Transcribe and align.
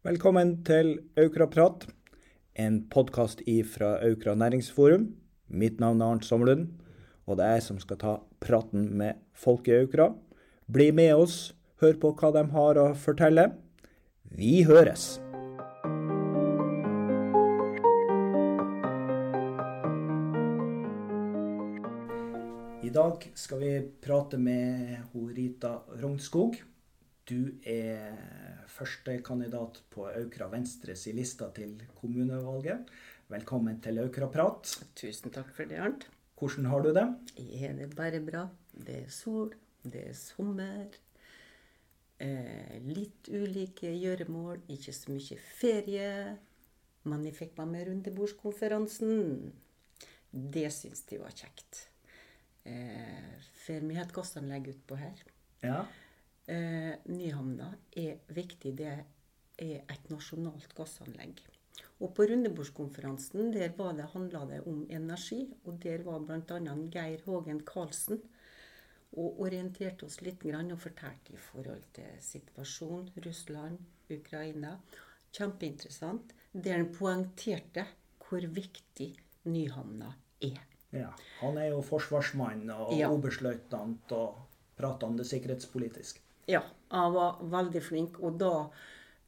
Velkommen 0.00 0.54
til 0.64 0.94
Aukraprat, 1.20 1.82
en 2.56 2.78
podkast 2.88 3.42
fra 3.68 3.98
Aukra 4.00 4.32
næringsforum. 4.32 5.02
Mitt 5.52 5.76
navn 5.78 6.00
er 6.00 6.14
Arnt 6.14 6.24
Sommerlund, 6.24 6.70
og 7.26 7.36
det 7.36 7.44
er 7.44 7.52
jeg 7.58 7.62
som 7.66 7.80
skal 7.82 7.98
ta 8.00 8.14
praten 8.40 8.96
med 8.96 9.20
folk 9.36 9.68
i 9.68 9.74
Aukra. 9.82 10.14
Bli 10.72 10.88
med 10.90 11.12
oss, 11.12 11.52
hør 11.84 12.00
på 12.00 12.14
hva 12.16 12.32
de 12.32 12.46
har 12.48 12.80
å 12.80 12.86
fortelle. 12.96 13.44
Vi 14.24 14.62
høres! 14.64 15.20
I 22.80 22.88
dag 22.88 23.28
skal 23.36 23.60
vi 23.60 23.76
prate 24.00 24.40
med 24.40 25.12
Rita 25.12 25.82
Rognskog. 26.00 26.56
Du 27.30 27.52
er 27.62 28.16
førstekandidat 28.66 29.76
på 29.92 30.08
Aukra 30.08 30.48
Venstres 30.50 31.04
i 31.06 31.12
lista 31.14 31.46
til 31.54 31.76
kommunevalget. 32.00 32.88
Velkommen 33.30 33.76
til 33.84 34.00
Aukra 34.02 34.26
Prat. 34.32 34.72
Tusen 34.98 35.30
takk 35.30 35.52
for 35.54 35.70
det, 35.70 35.78
Arnt. 35.78 36.08
Hvordan 36.40 36.66
har 36.72 36.82
du 36.82 36.88
det? 36.96 37.04
Er 37.38 37.76
det 37.78 37.86
bare 37.94 38.18
bra? 38.24 38.42
Det 38.74 38.96
er 39.04 39.14
sol, 39.14 39.54
det 39.84 40.08
er 40.08 40.18
sommer. 40.18 40.98
Eh, 42.18 42.74
litt 42.88 43.30
ulike 43.30 43.94
gjøremål, 43.94 44.66
ikke 44.66 44.96
så 44.98 45.14
mye 45.14 45.40
ferie. 45.60 46.10
Men 47.06 47.30
jeg 47.30 47.38
fikk 47.38 47.56
meg 47.62 47.72
med 47.76 47.88
rundebordskonferansen. 47.92 49.52
Det 50.34 50.66
syns 50.74 51.06
de 51.06 51.22
var 51.22 51.38
kjekt. 51.38 51.86
Eh, 52.66 53.50
for 53.62 53.86
vi 53.86 54.02
har 54.02 54.10
et 54.10 54.18
gassanlegg 54.18 54.74
utpå 54.74 54.98
her. 54.98 55.26
Ja. 55.62 55.84
Eh, 56.50 56.94
Nyhamna 57.14 57.68
er 57.96 58.18
viktig. 58.34 58.72
Det 58.80 58.90
er 59.60 59.82
et 59.92 60.10
nasjonalt 60.10 60.72
gassanlegg. 60.74 61.38
Og 62.00 62.14
på 62.16 62.24
rundebordskonferansen 62.30 63.52
der 63.54 63.72
var 63.76 63.92
det, 63.96 64.08
handla 64.14 64.44
det 64.48 64.60
om 64.66 64.86
energi. 64.90 65.44
Og 65.68 65.78
der 65.82 66.02
var 66.06 66.18
bl.a. 66.24 66.74
Geir 66.90 67.22
Hågen 67.26 67.60
Karlsen 67.68 68.20
og 69.20 69.40
orienterte 69.42 70.06
oss 70.06 70.20
litt 70.22 70.44
og 70.46 70.78
fortalte 70.78 71.34
i 71.34 71.36
forhold 71.36 71.82
til 71.92 72.10
situasjonen 72.20 73.10
Russland, 73.24 73.78
Ukraina. 74.10 74.76
Kjempeinteressant. 75.32 76.32
Der 76.52 76.78
han 76.78 76.90
poengterte 76.92 77.86
hvor 78.26 78.40
viktig 78.40 79.16
Nyhamna 79.44 80.14
er. 80.42 80.58
ja. 80.92 81.12
Han 81.40 81.56
er 81.58 81.70
jo 81.70 81.82
forsvarsmann 81.82 82.68
og 82.70 82.98
Ja. 82.98 83.08
oberstløytnant 83.10 84.12
og 84.12 84.36
prater 84.76 85.06
om 85.06 85.16
det 85.16 85.26
sikkerhetspolitiske. 85.26 86.20
Ja, 86.50 86.62
han 86.88 87.12
var 87.12 87.42
veldig 87.52 87.82
flink. 87.82 88.18
Og 88.20 88.38
da 88.40 88.54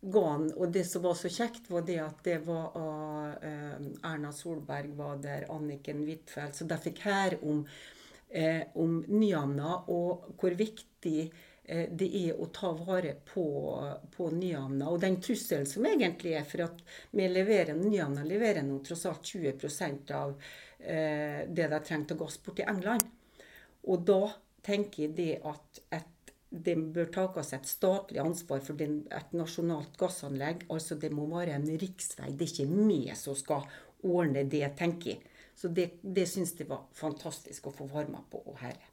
ga 0.02 0.22
han 0.32 0.48
Og 0.56 0.72
det 0.74 0.82
som 0.84 1.04
var 1.04 1.14
så 1.14 1.30
kjekt, 1.30 1.68
var 1.70 1.84
det 1.86 2.00
at 2.02 2.24
det 2.26 2.40
var 2.42 2.74
uh, 2.74 3.76
Erna 4.02 4.32
Solberg 4.34 4.96
var 4.98 5.20
der, 5.22 5.46
Anniken 5.54 6.02
Huitfeldt. 6.02 6.58
Så 6.58 6.66
de 6.66 6.78
fikk 6.82 7.04
høre 7.06 7.38
om, 7.46 7.62
uh, 8.34 8.62
om 8.82 8.98
Nyhamna 9.06 9.76
og 9.94 10.26
hvor 10.40 10.56
viktig 10.58 11.20
eh, 11.22 11.86
det 11.86 12.08
er 12.18 12.40
å 12.42 12.48
ta 12.50 12.72
vare 12.74 13.14
på, 13.30 13.46
på 14.16 14.30
Nyhamna. 14.34 14.90
Og 14.90 14.98
den 15.04 15.20
trusselen 15.22 15.70
som 15.70 15.86
egentlig 15.86 16.34
er 16.34 16.48
for 16.50 16.66
at 16.66 16.82
vi 17.14 17.28
leverer 17.30 17.78
Nyhamna 17.78 18.26
leverer 18.26 18.66
nå 18.66 18.80
tross 18.82 19.06
alt 19.06 19.22
20 19.22 20.10
av 20.18 20.34
det 20.82 21.66
de 21.70 21.78
trengte 21.86 22.16
gass 22.18 22.40
bort 22.42 22.56
til 22.58 22.66
England. 22.66 23.04
Og 23.86 24.02
da 24.02 24.32
tenker 24.66 25.04
jeg 25.04 25.14
det 25.14 25.32
at 25.46 25.80
et, 25.94 26.10
det 26.52 26.76
bør 26.94 27.08
takes 27.12 27.54
et 27.56 27.68
statlig 27.68 28.20
ansvar 28.20 28.60
for 28.64 28.76
den, 28.76 29.02
et 29.08 29.32
nasjonalt 29.36 29.96
gassanlegg. 30.00 30.66
Altså 30.72 30.98
det 31.00 31.12
må 31.14 31.26
være 31.30 31.56
en 31.56 31.68
riksvei. 31.80 32.32
Det 32.36 32.48
er 32.48 32.52
ikke 32.52 32.86
vi 32.88 33.00
som 33.16 33.36
skal 33.38 33.64
ordne 34.04 34.44
det, 34.44 34.66
tenker 34.76 35.14
jeg. 35.14 35.22
Så 35.56 35.68
det, 35.72 35.88
det 36.02 36.26
syns 36.28 36.54
jeg 36.58 36.68
var 36.68 36.86
fantastisk 36.96 37.68
å 37.68 37.76
få 37.76 37.88
være 37.92 38.12
med 38.12 38.28
på 38.32 38.42
herre. 38.60 38.88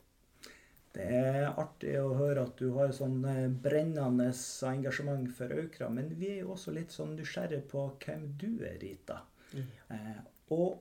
Det 0.95 1.05
er 1.05 1.51
artig 1.51 1.93
å 2.01 2.15
høre 2.17 2.47
at 2.47 2.57
du 2.57 2.71
har 2.73 2.91
sånn 2.95 3.19
eh, 3.29 3.45
brennende 3.47 4.31
engasjement 4.67 5.29
for 5.37 5.53
Aukra, 5.53 5.89
men 5.93 6.09
vi 6.17 6.31
er 6.33 6.41
jo 6.41 6.55
også 6.55 6.73
litt 6.75 6.95
sånn 6.95 7.13
nysgjerrige 7.19 7.67
på 7.69 7.85
hvem 8.01 8.25
du 8.41 8.49
er, 8.65 8.79
Rita. 8.81 9.21
Eh, 9.53 10.19
og 10.55 10.79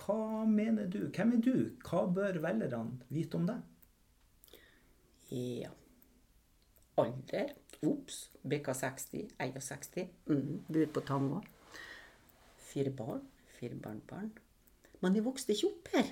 hva 0.00 0.44
mener 0.48 0.88
du? 0.92 1.06
Hvem 1.08 1.34
er 1.38 1.44
du? 1.44 1.54
Hva 1.86 2.04
bør 2.12 2.40
velgerne 2.44 3.12
vite 3.12 3.40
om 3.40 3.48
deg? 3.48 3.66
Ja. 5.30 5.72
Alder. 7.02 7.52
Ops. 7.86 8.22
BK60. 8.42 9.26
61. 9.38 10.08
Mm, 10.30 10.62
bor 10.68 10.94
på 10.94 11.04
Tango. 11.08 11.42
Fire 12.70 12.92
barn. 12.94 13.22
Fire 13.58 13.76
barnebarn. 13.76 14.32
Men 15.00 15.16
jeg 15.16 15.24
vokste 15.24 15.54
ikke 15.54 15.70
opp 15.70 15.94
her. 15.94 16.10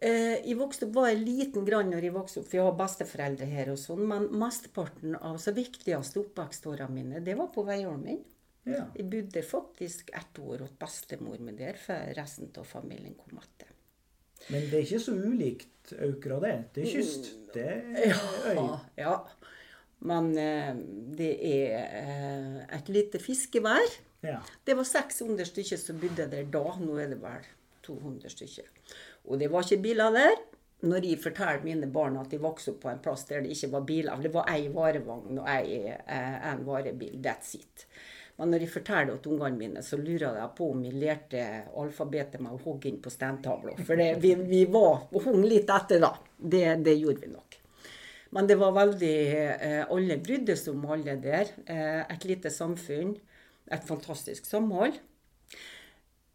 Eh, 0.00 0.38
jeg 0.46 0.56
vokste 0.56 0.86
opp, 0.86 0.94
var 0.96 1.12
liten 1.12 1.66
grann 1.66 1.90
når 1.92 2.06
jeg 2.06 2.14
vokste 2.14 2.40
opp, 2.40 2.46
for 2.48 2.56
jeg 2.56 2.64
har 2.64 2.76
besteforeldre 2.78 3.48
her 3.50 3.72
og 3.72 3.80
sånn, 3.80 4.06
men 4.08 4.30
mesteparten 4.40 5.16
av 5.18 5.36
så 5.42 5.52
viktigste 5.56 6.22
oppvekstårene 6.22 6.94
mine, 6.94 7.20
det 7.24 7.34
var 7.36 7.50
på 7.52 7.66
Veiholmen. 7.68 8.22
Ja. 8.68 8.86
Jeg 8.96 9.08
bodde 9.12 9.42
faktisk 9.44 10.12
ett 10.16 10.40
år 10.40 10.64
hos 10.64 10.72
bestemor 10.80 11.40
mi 11.44 11.52
der, 11.56 11.76
før 11.80 12.14
resten 12.16 12.48
av 12.60 12.68
familien 12.68 13.16
kom 13.18 13.40
etter. 13.40 13.72
Men 14.48 14.66
det 14.70 14.78
er 14.78 14.86
ikke 14.86 15.04
så 15.04 15.16
ulikt 15.16 15.92
Aukra, 16.00 16.38
det. 16.44 16.54
Det 16.76 16.84
er 16.84 16.92
kyst. 16.94 17.30
Det 17.52 17.66
er 17.66 18.14
øy. 18.46 18.54
Ja, 18.54 18.66
ja. 19.00 19.14
Men 20.08 20.30
eh, 20.38 20.70
det 21.18 21.32
er 21.44 21.74
eh, 22.00 22.60
et 22.78 22.88
lite 22.92 23.20
fiskevær. 23.20 23.96
Ja. 24.24 24.38
Det 24.64 24.76
var 24.76 24.88
600 24.88 25.48
stykker 25.48 25.80
som 25.80 26.00
bodde 26.00 26.28
der 26.32 26.48
da. 26.52 26.64
Nå 26.80 26.96
er 27.00 27.12
det 27.12 27.20
vel 27.20 27.44
200 27.86 28.32
stykker. 28.32 28.70
Og 29.28 29.40
det 29.40 29.50
var 29.52 29.66
ikke 29.66 29.84
biler 29.84 30.16
der. 30.16 30.38
Når 30.80 31.04
jeg 31.04 31.20
forteller 31.20 31.64
mine 31.64 31.90
barn 31.92 32.16
at 32.16 32.32
de 32.32 32.38
vokste 32.40 32.72
opp 32.72 32.80
på 32.86 32.88
en 32.88 33.02
plass 33.04 33.26
der 33.28 33.42
det 33.44 33.52
ikke 33.52 33.68
var 33.74 33.82
biler 33.84 34.22
Det 34.24 34.30
var 34.32 34.46
ei 34.48 34.70
varevogn 34.72 35.42
og 35.42 35.50
ei, 35.52 35.82
eh, 35.92 36.38
en 36.52 36.64
varebil. 36.64 37.20
That's 37.20 37.52
it. 37.58 37.84
Men 38.40 38.54
når 38.54 38.64
jeg 38.64 38.72
forteller 38.72 39.12
det 39.12 39.20
til 39.26 39.34
ungene 39.36 39.60
mine, 39.60 39.82
så 39.84 39.98
lurer 40.00 40.38
jeg 40.40 40.52
på 40.56 40.70
om 40.72 40.84
jeg 40.86 40.96
lærte 40.96 41.42
alfabetet 41.76 42.40
med 42.40 42.56
å 42.56 42.62
hogge 42.64 42.88
inn 42.88 43.02
på 43.04 43.12
steintavla. 43.12 43.76
For 43.84 44.00
det, 44.00 44.14
vi, 44.22 44.32
vi 44.48 44.64
var 44.72 45.10
hung 45.26 45.44
litt 45.44 45.68
etter 45.68 46.00
da. 46.00 46.14
Det, 46.40 46.64
det 46.80 46.96
gjorde 46.96 47.20
vi 47.26 47.34
nok. 47.34 47.59
Men 48.30 48.46
det 48.46 48.56
var 48.60 48.76
veldig 48.76 49.16
eh, 49.34 49.82
Alle 49.90 50.18
brydde 50.22 50.54
seg 50.58 50.76
om 50.76 50.86
alle 50.94 51.16
der. 51.22 51.50
Eh, 51.66 52.02
et 52.04 52.26
lite 52.28 52.52
samfunn. 52.54 53.16
Et 53.70 53.86
fantastisk 53.86 54.46
samhold. 54.46 54.98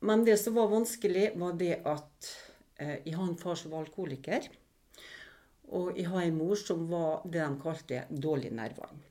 Men 0.05 0.25
det 0.27 0.37
som 0.37 0.57
var 0.59 0.71
vanskelig, 0.71 1.31
var 1.39 1.55
det 1.59 1.79
at 1.87 2.29
eh, 2.77 2.99
jeg 3.05 3.15
har 3.15 3.25
en 3.25 3.39
far 3.39 3.57
som 3.59 3.73
var 3.73 3.85
alkoholiker. 3.85 4.47
Og 5.73 5.95
jeg 5.97 6.09
har 6.11 6.25
en 6.25 6.37
mor 6.37 6.59
som 6.59 6.85
var 6.91 7.23
det 7.25 7.41
de 7.41 7.61
kalte 7.63 8.03
dårlig 8.11 8.51
nervene. 8.53 9.01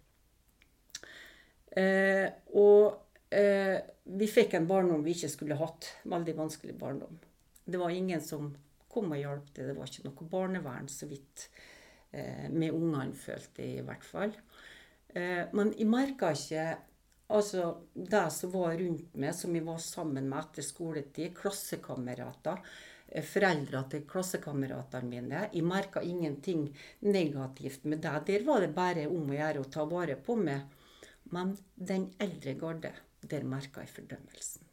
Eh, 1.75 2.29
og 2.55 3.35
eh, 3.35 3.81
vi 4.05 4.29
fikk 4.31 4.55
en 4.55 4.69
barndom 4.69 5.03
vi 5.03 5.17
ikke 5.17 5.33
skulle 5.33 5.59
hatt. 5.59 5.89
Veldig 6.07 6.37
vanskelig 6.39 6.77
barndom. 6.79 7.17
Det 7.65 7.81
var 7.81 7.91
ingen 7.91 8.23
som 8.23 8.53
kom 8.93 9.11
og 9.11 9.19
hjalp 9.19 9.49
til. 9.55 9.71
Det 9.71 9.77
var 9.79 9.91
ikke 9.91 10.07
noe 10.07 10.29
barnevern, 10.31 10.91
så 10.93 11.09
vidt 11.11 11.49
med 12.51 12.75
ungene, 12.75 13.15
følte 13.19 13.65
jeg 13.65 13.81
i 13.81 13.87
hvert 13.87 14.07
fall. 14.07 14.35
Eh, 15.15 15.47
men 15.55 15.73
jeg 15.79 15.91
merka 15.91 16.35
ikke 16.35 16.67
Altså, 17.35 17.71
det 17.97 18.27
som 18.35 18.51
var 18.53 18.75
rundt 18.77 19.15
meg, 19.17 19.33
som 19.35 19.55
jeg 19.57 19.65
var 19.65 19.79
sammen 19.81 20.27
med 20.29 20.43
etter 20.43 20.63
skoletid, 20.63 21.31
klassekamerater, 21.39 22.61
eh, 23.09 23.25
foreldra 23.25 23.81
til 23.89 24.05
klassekameratene 24.05 25.09
mine. 25.09 25.41
Jeg 25.55 25.65
merka 25.65 26.03
ingenting 26.05 26.67
negativt 27.01 27.87
med 27.89 28.03
det. 28.05 28.27
Der 28.27 28.45
var 28.45 28.61
det 28.61 28.75
bare 28.77 29.09
om 29.09 29.33
å 29.33 29.39
gjøre 29.39 29.65
å 29.65 29.71
ta 29.73 29.87
vare 29.89 30.17
på 30.17 30.37
meg. 30.37 30.69
Men 31.33 31.57
den 31.75 32.11
eldre 32.21 32.55
garde, 32.61 32.93
der 33.23 33.43
merka 33.43 33.81
jeg 33.81 33.95
fordømmelsen. 33.97 34.69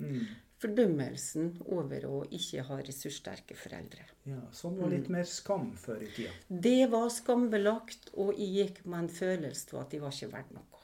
Mm. 0.00 0.26
Fordømmelsen 0.60 1.54
over 1.72 2.04
å 2.04 2.16
ikke 2.36 2.66
ha 2.68 2.76
ressurssterke 2.84 3.56
foreldre. 3.56 4.04
ja. 4.28 4.40
Sånn 4.52 4.76
var 4.76 4.92
litt 4.92 5.08
mer 5.12 5.24
skam 5.28 5.70
før 5.80 6.04
i 6.04 6.10
tida. 6.12 6.34
Det 6.48 6.90
var 6.92 7.08
skambelagt, 7.14 8.10
og 8.20 8.34
jeg 8.36 8.50
gikk 8.58 8.82
med 8.84 9.06
en 9.06 9.14
følelse 9.20 9.72
av 9.72 9.86
at 9.86 9.96
jeg 9.96 10.04
var 10.04 10.16
ikke 10.16 10.32
verdt 10.34 10.52
noe. 10.58 10.80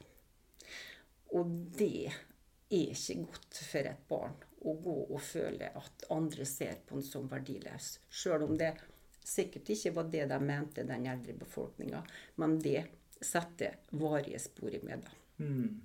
Og 1.36 1.52
det 1.76 2.06
er 2.08 2.92
ikke 2.96 3.18
godt 3.26 3.60
for 3.68 3.90
et 3.92 4.04
barn 4.08 4.36
å 4.66 4.74
gå 4.82 4.96
og 5.04 5.20
føle 5.22 5.68
at 5.78 6.06
andre 6.14 6.46
ser 6.48 6.80
på 6.86 6.96
en 6.98 7.04
som 7.04 7.28
verdiløs. 7.30 7.96
Sjøl 8.08 8.46
om 8.46 8.56
det 8.58 8.72
sikkert 9.26 9.70
ikke 9.74 9.92
var 9.98 10.08
det 10.10 10.24
de 10.30 10.38
mente, 10.42 10.86
den 10.86 11.06
eldre 11.10 11.34
befolkninga. 11.36 12.02
Men 12.40 12.56
det 12.62 12.86
setter 13.20 13.76
varige 13.96 14.40
spor 14.42 14.74
i 14.74 14.80
meg, 14.84 15.04
da. 15.04 15.44
Mm. 15.44 15.82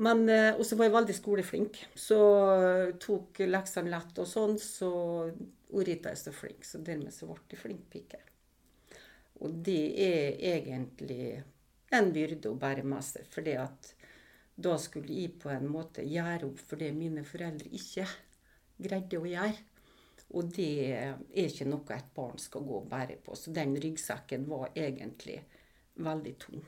Men, 0.00 0.24
eh, 0.32 0.54
og 0.56 0.64
så 0.64 0.78
var 0.78 0.88
jeg 0.88 0.96
veldig 0.96 1.16
skoleflink. 1.16 1.78
Så 1.98 2.18
eh, 2.56 2.92
tok 3.02 3.42
leksene 3.44 3.92
lett 3.92 4.20
og 4.22 4.28
sånn, 4.28 4.56
så 4.60 4.90
Orita 5.76 6.10
er 6.10 6.18
så 6.18 6.32
flink. 6.34 6.64
Så 6.64 6.80
dermed 6.84 7.12
så 7.14 7.28
ble 7.28 7.40
jeg 7.52 7.60
flink 7.60 7.86
pike. 7.92 8.20
Og 9.40 9.60
det 9.64 9.82
er 10.04 10.40
egentlig 10.54 11.42
en 11.96 12.10
byrde 12.14 12.50
å 12.50 12.58
bære 12.60 12.84
med 12.86 13.04
seg. 13.04 13.28
Fordi 13.32 13.56
da 14.60 14.76
skulle 14.80 15.16
jeg 15.16 15.36
på 15.40 15.52
en 15.52 15.68
måte 15.72 16.04
gjøre 16.04 16.48
opp 16.48 16.64
for 16.64 16.80
det 16.80 16.90
mine 16.96 17.24
foreldre 17.24 17.70
ikke 17.76 18.06
greide 18.80 19.20
å 19.20 19.28
gjøre. 19.28 19.66
Og 20.30 20.50
det 20.54 20.72
er 20.94 21.16
ikke 21.42 21.66
noe 21.66 21.96
et 21.96 22.10
barn 22.14 22.38
skal 22.38 22.64
gå 22.64 22.76
og 22.78 22.90
bære 22.90 23.18
på. 23.24 23.36
Så 23.36 23.52
den 23.52 23.74
ryggsekken 23.82 24.44
var 24.48 24.70
egentlig 24.78 25.40
veldig 26.00 26.34
tung. 26.40 26.60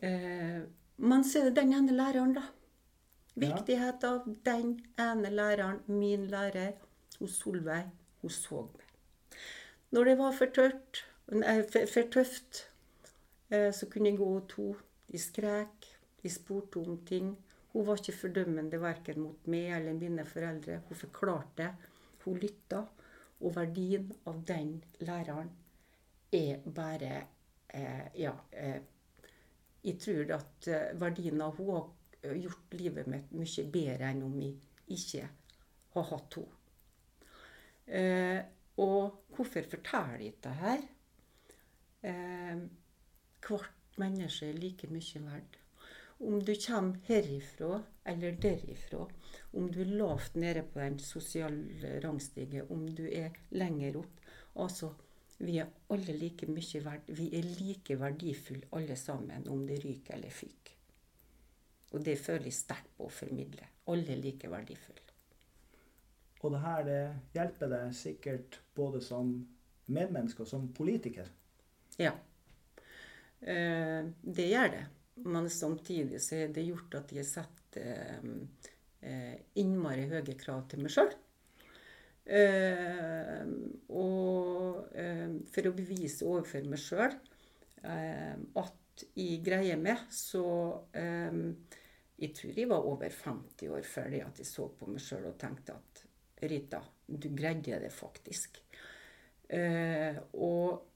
Eh, 0.00 0.62
men 1.00 1.24
så 1.24 1.40
er 1.40 1.48
det 1.48 1.62
den 1.62 1.72
ene 1.72 1.96
læreren, 1.96 2.34
da. 2.36 2.42
Viktighet 3.40 4.04
av 4.04 4.26
den 4.44 4.74
ene 5.00 5.30
læreren, 5.32 5.80
min 5.88 6.26
lærer, 6.28 6.74
hos 7.18 7.38
Solveig, 7.40 7.86
hun 8.20 8.32
så 8.34 8.64
meg. 8.66 8.86
Når 9.90 10.10
det 10.10 10.16
var 10.20 10.36
for 10.36 10.52
tørt, 10.54 11.00
nei, 11.32 11.56
for, 11.72 11.88
for 11.90 12.10
tøft, 12.12 12.60
eh, 13.50 13.70
så 13.74 13.88
kunne 13.90 14.12
jeg 14.12 14.20
gå 14.20 14.28
to. 14.52 14.68
De 15.10 15.18
skrek, 15.18 15.88
de 16.22 16.30
spurte 16.30 16.82
om 16.84 17.00
ting. 17.08 17.32
Hun 17.72 17.86
var 17.86 17.98
ikke 17.98 18.18
fordømmende 18.18 18.80
verken 18.82 19.24
mot 19.24 19.50
meg 19.50 19.72
eller 19.78 19.96
mine 19.98 20.26
foreldre. 20.28 20.82
Hun 20.88 21.00
forklarte, 21.06 21.72
hun 22.24 22.38
lytta. 22.42 22.84
Og 23.40 23.56
verdien 23.56 24.10
av 24.28 24.42
den 24.44 24.76
læreren 25.00 25.48
er 26.36 26.60
bare 26.76 27.12
eh, 27.72 28.08
Ja. 28.20 28.36
Eh, 28.52 28.80
jeg 29.84 29.98
tror 30.02 30.34
at 30.36 30.68
eh, 30.68 30.92
verdien 31.00 31.40
av 31.44 31.58
henne 31.58 31.80
har 32.22 32.36
gjort 32.36 32.74
livet 32.76 33.08
mitt 33.08 33.30
mye 33.32 33.66
bedre 33.72 34.10
enn 34.10 34.24
om 34.26 34.40
jeg 34.42 34.56
ikke 34.96 35.28
har 35.94 36.08
hatt 36.10 36.36
henne. 36.38 36.56
Eh, 37.90 38.40
og 38.80 39.34
hvorfor 39.34 39.66
forteller 39.72 40.20
jeg 40.22 40.36
dette 40.36 40.52
her? 40.60 40.84
Eh, 42.06 42.60
hvert 43.46 43.98
menneske 44.00 44.48
er 44.48 44.60
like 44.60 44.88
mye 44.92 45.24
verdt. 45.24 45.58
Om 46.20 46.42
du 46.44 46.52
kommer 46.60 47.00
herifra 47.06 47.80
eller 48.12 48.36
derifra, 48.36 49.06
om 49.56 49.68
du 49.72 49.80
er 49.80 49.94
lavt 49.96 50.36
nede 50.36 50.62
på 50.68 50.80
den 50.80 50.98
sosiale 51.00 51.96
rangstige, 52.04 52.66
om 52.70 52.84
du 52.88 53.06
er 53.08 53.32
lenger 53.50 54.02
opp 54.02 54.16
Altså, 54.60 54.88
vi 55.40 55.56
er 55.60 55.70
alle 55.92 56.16
like 56.20 56.46
mye 56.50 56.82
verd, 56.84 57.08
Vi 57.16 57.30
er 57.38 57.46
like 57.58 57.96
verdifulle 57.98 58.68
alle 58.76 58.96
sammen, 58.96 59.48
om 59.48 59.66
det 59.66 59.80
ryker 59.84 60.14
eller 60.14 60.30
fyker. 60.30 60.76
Og 61.92 62.04
det 62.04 62.18
føler 62.20 62.50
jeg 62.50 62.58
sterkt 62.58 62.92
på 62.96 63.08
å 63.08 63.12
formidle. 63.12 63.66
Alle 63.90 64.14
er 64.14 64.20
like 64.20 64.50
verdifulle. 64.50 65.06
Og 66.40 66.54
det 66.54 66.60
her 66.64 66.84
det 66.86 67.00
hjelper 67.34 67.72
deg 67.72 67.96
sikkert 67.96 68.60
både 68.76 69.00
som 69.04 69.32
medmenneske 69.90 70.44
og 70.44 70.48
som 70.48 70.68
politiker. 70.76 71.28
Ja. 72.00 72.14
Eh, 73.40 74.06
det 74.22 74.48
gjør 74.48 74.72
det. 74.76 74.84
Men 75.26 75.50
samtidig 75.52 76.20
så 76.24 76.38
er 76.44 76.54
det 76.54 76.68
gjort 76.68 76.94
at 77.00 77.12
jeg 77.12 77.28
setter 77.28 78.22
eh, 79.02 79.36
innmari 79.60 80.06
høye 80.08 80.36
krav 80.40 80.68
til 80.70 80.84
meg 80.84 80.94
sjøl. 80.94 81.10
Eh, 82.24 83.46
og 83.96 84.90
eh, 84.94 85.30
for 85.50 85.68
å 85.70 85.74
bevise 85.74 86.26
overfor 86.28 86.66
meg 86.68 86.82
sjøl 86.82 87.14
eh, 87.82 88.36
at 88.60 89.04
jeg 89.16 89.40
greier 89.44 89.80
meg, 89.80 90.04
så 90.12 90.44
eh, 90.92 91.40
Jeg 92.20 92.34
tror 92.36 92.58
jeg 92.58 92.68
var 92.68 92.84
over 92.84 93.08
50 93.08 93.70
år 93.72 93.86
før 93.88 94.10
det 94.12 94.20
at 94.26 94.38
jeg 94.42 94.46
så 94.46 94.66
på 94.76 94.90
meg 94.90 95.00
sjøl 95.00 95.30
og 95.30 95.38
tenkte 95.40 95.72
at 95.72 96.02
Rita, 96.44 96.82
du 97.06 97.30
greide 97.36 97.78
det 97.80 97.92
faktisk. 97.92 98.60
og 100.40 100.86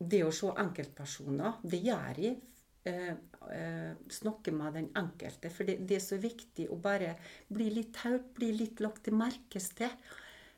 det 0.00 0.20
å 0.24 0.30
se 0.32 0.52
enkeltpersoner, 0.62 1.58
det 1.64 1.80
gjør 1.84 2.20
jeg. 2.24 2.36
Eh, 2.84 3.08
eh, 3.08 3.92
snakke 4.08 4.52
med 4.52 4.72
den 4.72 4.88
enkelte. 4.96 5.50
For 5.50 5.68
det, 5.68 5.76
det, 5.88 5.98
er 5.98 6.04
så 6.04 6.16
viktig 6.16 6.68
å 6.72 6.78
bare 6.80 7.12
bli 7.52 7.68
litt 7.74 7.98
hørt, 8.06 8.30
bli 8.38 8.54
litt 8.56 8.80
lagt 8.80 9.04
til 9.04 9.18
merkes 9.20 9.68
til. 9.76 9.92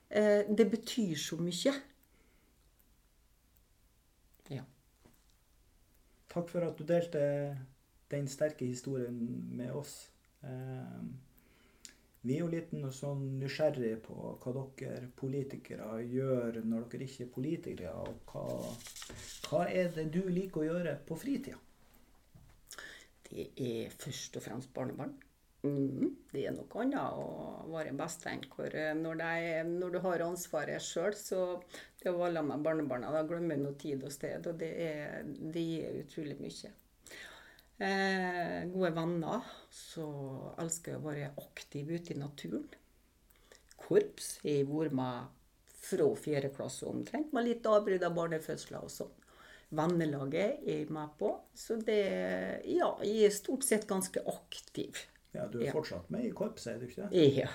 Eh, 0.09 0.47
det 0.47 0.69
betyr 0.71 1.19
så 1.19 1.39
mye. 1.43 1.73
Ja. 4.55 4.63
Takk 6.31 6.47
for 6.53 6.69
at 6.69 6.79
du 6.79 6.87
delte 6.87 7.25
den 8.13 8.31
sterke 8.31 8.71
historien 8.71 9.19
med 9.57 9.75
oss. 9.75 9.97
Eh, 10.47 11.03
vi 12.23 12.37
er 12.37 12.45
jo 12.45 12.53
litt 12.53 12.71
sånn 12.95 13.25
nysgjerrige 13.41 13.99
på 14.05 14.15
hva 14.45 14.55
dere 14.79 15.11
politikere 15.19 15.99
gjør 16.07 16.61
når 16.63 16.87
dere 16.93 17.11
ikke 17.11 17.27
er 17.27 17.35
politikere. 17.35 17.99
Og 17.99 18.31
hva, 18.31 18.47
hva 19.49 19.67
er 19.67 19.91
det 19.97 20.07
du 20.15 20.23
liker 20.31 20.63
å 20.63 20.69
gjøre 20.71 20.97
på 21.09 21.19
fritida? 21.19 21.59
Det 23.32 23.50
er 23.56 23.93
først 23.96 24.37
og 24.37 24.44
fremst 24.44 24.73
barnebarn. 24.76 25.14
Mm, 25.62 26.08
det 26.32 26.43
er 26.49 26.55
noe 26.56 26.82
annet 26.82 27.19
å 27.23 27.69
være 27.70 27.93
bestevenn 27.94 28.99
når, 28.99 29.20
når, 29.69 29.94
du 29.94 29.99
har 30.02 30.25
ansvaret 30.26 30.82
sjøl. 30.82 31.14
Så 31.17 31.40
det 32.02 32.11
å 32.11 32.19
være 32.19 32.43
med 32.44 32.64
barnebarna, 32.67 33.12
da 33.14 33.23
glemmer 33.29 33.62
du 33.62 33.73
tid 33.79 34.02
og 34.05 34.12
sted. 34.12 34.49
Og 34.50 34.58
det, 34.61 34.73
er, 34.84 35.23
det 35.25 35.64
gir 35.64 36.00
utrolig 36.02 36.38
mye. 36.43 36.73
Eh, 37.82 38.58
gode 38.75 38.93
venner. 38.99 39.46
Så 39.73 40.06
elsker 40.62 40.96
jeg 40.96 41.02
å 41.02 41.06
være 41.06 41.32
aktiv 41.46 41.94
ute 41.94 42.14
i 42.14 42.20
naturen. 42.20 42.67
Korps 43.82 44.37
har 44.43 44.58
jeg 44.58 44.69
vært 44.69 44.99
med 44.99 45.38
fra 45.82 46.06
fjerde 46.14 46.52
klasse 46.55 46.87
omtrent, 46.87 47.32
med 47.35 47.49
litt 47.49 47.67
avbrudd 47.67 48.05
av 48.06 48.14
barnefødsler 48.14 48.85
og 48.87 48.93
sånn. 48.93 49.22
Vennelaget 49.73 50.61
er 50.67 50.83
jeg 50.83 50.91
med 50.93 51.17
på. 51.19 51.33
Så 51.55 51.79
det 51.81 52.03
Ja, 52.69 52.93
jeg 53.03 53.27
er 53.29 53.35
stort 53.35 53.65
sett 53.65 53.89
ganske 53.89 54.23
aktiv. 54.29 55.07
Ja, 55.33 55.47
Du 55.49 55.61
er 55.63 55.71
ja. 55.71 55.73
fortsatt 55.73 56.11
med 56.13 56.27
i 56.29 56.31
korpset, 56.37 56.75
er 56.75 56.79
du 56.79 56.87
ikke 56.91 57.09
det? 57.09 57.23
Ja. 57.41 57.49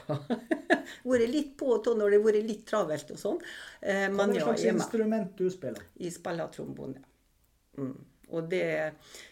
vært 1.11 1.29
litt 1.29 1.51
på 1.59 1.75
og 1.75 1.89
når 1.93 2.15
det 2.15 2.19
har 2.19 2.25
vært 2.25 2.47
litt 2.49 2.63
travelt 2.65 3.11
og 3.13 3.19
sånn. 3.21 3.41
Eh, 3.81 4.07
Hva 4.09 4.25
er 4.25 4.39
slags 4.41 4.65
ja, 4.65 4.73
instrument 4.73 5.35
du 5.37 5.45
spiller? 5.53 5.85
Jeg 6.01 6.15
spiller 6.15 6.49
trombone. 6.53 7.03
Mm. 7.77 7.93
Og 8.33 8.47
det 8.51 8.63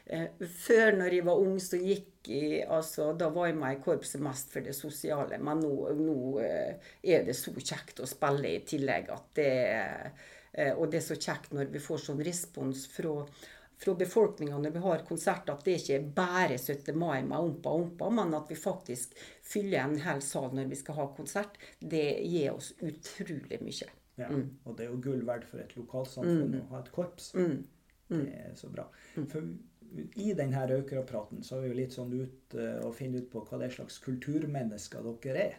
eh, 0.06 0.28
Før 0.40 0.94
når 0.96 1.18
jeg 1.18 1.26
var 1.26 1.42
ung, 1.42 1.58
så 1.60 1.80
gikk 1.82 2.30
jeg 2.30 2.62
altså, 2.72 3.10
Da 3.18 3.28
var 3.34 3.50
jeg 3.50 3.58
med 3.58 3.76
i 3.76 3.82
korpset 3.84 4.22
mest 4.24 4.54
for 4.54 4.66
det 4.66 4.76
sosiale. 4.78 5.42
Men 5.42 5.66
nå, 5.66 5.74
nå 5.98 6.20
eh, 6.46 6.94
er 7.02 7.26
det 7.26 7.36
så 7.38 7.52
kjekt 7.58 8.00
å 8.06 8.08
spille 8.10 8.54
i 8.54 8.64
tillegg 8.70 9.10
at 9.14 9.28
det 9.42 9.52
Eh, 9.76 10.32
og 10.78 10.88
det 10.92 11.02
er 11.02 11.04
så 11.04 11.18
kjekt 11.20 11.52
når 11.56 11.72
vi 11.74 11.82
får 11.84 12.00
sånn 12.06 12.22
respons 12.24 12.86
fra, 12.88 13.26
fra 13.82 13.96
befolkninga 14.00 14.60
når 14.62 14.76
vi 14.78 14.84
har 14.86 15.04
konsert, 15.08 15.50
at 15.52 15.66
det 15.68 15.78
ikke 15.82 15.98
er 15.98 16.08
bare 16.16 16.58
17. 16.58 16.96
mai 16.96 17.26
med 17.28 17.36
ompa 17.38 17.74
ompa, 17.76 18.10
men 18.14 18.34
at 18.38 18.52
vi 18.52 18.58
faktisk 18.60 19.18
fyller 19.44 19.84
en 19.84 20.00
hel 20.06 20.24
sal 20.24 20.56
når 20.56 20.72
vi 20.72 20.80
skal 20.80 21.00
ha 21.02 21.10
konsert. 21.18 21.60
Det 21.80 22.08
gir 22.24 22.56
oss 22.56 22.72
utrolig 22.80 23.60
mye. 23.62 23.92
Ja, 24.16 24.30
mm. 24.32 24.50
Og 24.64 24.78
det 24.78 24.86
er 24.86 24.92
jo 24.94 25.00
gull 25.04 25.24
verdt 25.28 25.48
for 25.50 25.60
et 25.60 25.76
lokalsamfunn 25.76 26.54
mm. 26.54 26.60
å 26.62 26.68
ha 26.72 26.84
et 26.84 26.92
korps. 26.96 27.34
Mm. 27.36 27.56
mm. 28.10 28.20
Det 28.22 28.44
er 28.46 28.54
så 28.60 28.72
bra. 28.72 28.88
Mm. 29.18 29.26
For 29.32 29.50
i 30.24 30.34
denne 30.36 30.64
Aukra-praten 30.76 31.44
så 31.46 31.58
er 31.58 31.66
vi 31.66 31.72
jo 31.72 31.80
litt 31.82 31.96
sånn 31.96 32.14
ut 32.16 32.56
uh, 32.58 32.80
og 32.88 32.96
finner 32.98 33.24
ut 33.24 33.32
på 33.32 33.44
hva 33.48 33.60
det 33.62 33.72
slags 33.76 34.00
kulturmennesker 34.04 35.06
dere 35.24 35.44
er. 35.50 35.58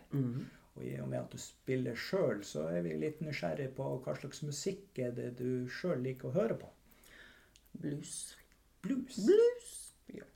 Og 0.77 0.85
i 0.85 0.95
og 1.01 1.09
med 1.09 1.23
at 1.23 1.33
du 1.33 1.41
spiller 1.41 1.97
sjøl, 1.97 2.43
så 2.45 2.67
er 2.69 2.83
vi 2.85 2.97
litt 3.01 3.23
nysgjerrig 3.25 3.71
på 3.77 3.89
hva 4.05 4.17
slags 4.19 4.43
musikk 4.45 5.01
er 5.01 5.15
det 5.17 5.31
du 5.39 5.69
sjøl 5.73 6.03
liker 6.05 6.29
å 6.29 6.37
høre 6.37 6.59
på. 6.61 6.69
Blues. 7.81 8.17
Blues? 8.85 9.17
Blues, 9.25 9.71
ja. 10.13 10.27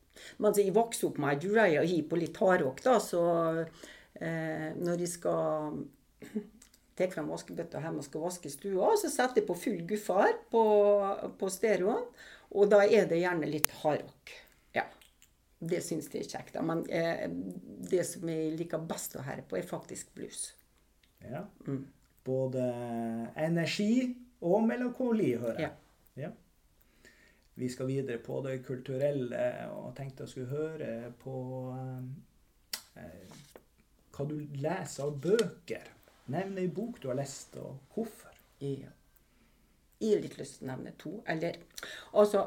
Men 0.41 0.57
jeg 0.57 0.73
vokste 0.77 1.11
opp 1.11 1.21
med 1.21 1.43
Dureya 1.45 1.85
Hi 1.85 2.01
på 2.09 2.19
litt 2.21 2.41
hardrock, 2.41 2.81
da, 2.85 2.97
så 3.05 3.23
eh, 3.61 4.71
når 4.81 5.05
jeg 5.05 5.13
skal 5.19 5.79
ta 6.97 7.09
frem 7.13 7.29
vaskebøtta 7.33 7.85
hjemme 7.85 8.01
og 8.01 8.09
skal 8.09 8.25
vaske 8.25 8.53
stua, 8.53 8.95
så 9.01 9.13
setter 9.13 9.43
jeg 9.43 9.49
på 9.49 9.59
full 9.61 9.81
guffar 9.89 10.33
på, 10.53 10.65
på 11.41 11.53
stereoen. 11.53 12.09
Og 12.51 12.73
da 12.73 12.81
er 12.83 13.05
det 13.07 13.21
gjerne 13.21 13.49
litt 13.49 13.69
hardrock. 13.83 14.33
Det 15.61 15.83
syns 15.85 16.09
jeg 16.09 16.25
er 16.25 16.31
kjekt. 16.31 16.59
Men 16.65 16.85
eh, 16.89 17.27
det 17.91 18.05
som 18.09 18.29
jeg 18.33 18.55
liker 18.57 18.85
best 18.89 19.19
å 19.21 19.25
høre 19.27 19.45
på, 19.47 19.59
er 19.59 19.69
faktisk 19.69 20.15
blues. 20.17 20.47
Ja. 21.21 21.45
Mm. 21.67 21.85
Både 22.25 22.65
energi 23.41 24.17
og 24.41 24.65
melankoli, 24.69 25.35
hører 25.41 25.61
jeg. 25.67 25.75
Ja. 26.17 26.29
ja. 26.29 27.19
Vi 27.61 27.69
skal 27.69 27.91
videre 27.91 28.23
på 28.25 28.39
det 28.47 28.63
kulturelle, 28.65 29.45
og 29.77 29.93
tenkte 29.97 30.25
jeg 30.25 30.33
skulle 30.33 30.55
høre 30.55 31.11
på 31.21 31.35
eh, 32.97 33.35
hva 34.17 34.29
du 34.31 34.39
leser 34.63 35.05
av 35.05 35.19
bøker. 35.21 35.91
Nevn 36.33 36.61
ei 36.63 36.71
bok 36.73 37.03
du 37.03 37.11
har 37.11 37.19
lest, 37.21 37.59
og 37.61 37.83
hvorfor. 37.93 38.33
Ja. 38.65 38.95
Jeg 40.01 40.17
har 40.17 40.25
litt 40.25 40.39
lyst 40.41 40.61
til 40.61 40.69
å 40.69 40.73
nevne 40.73 40.95
to. 41.01 41.19
Eller 41.29 41.61
altså 42.17 42.47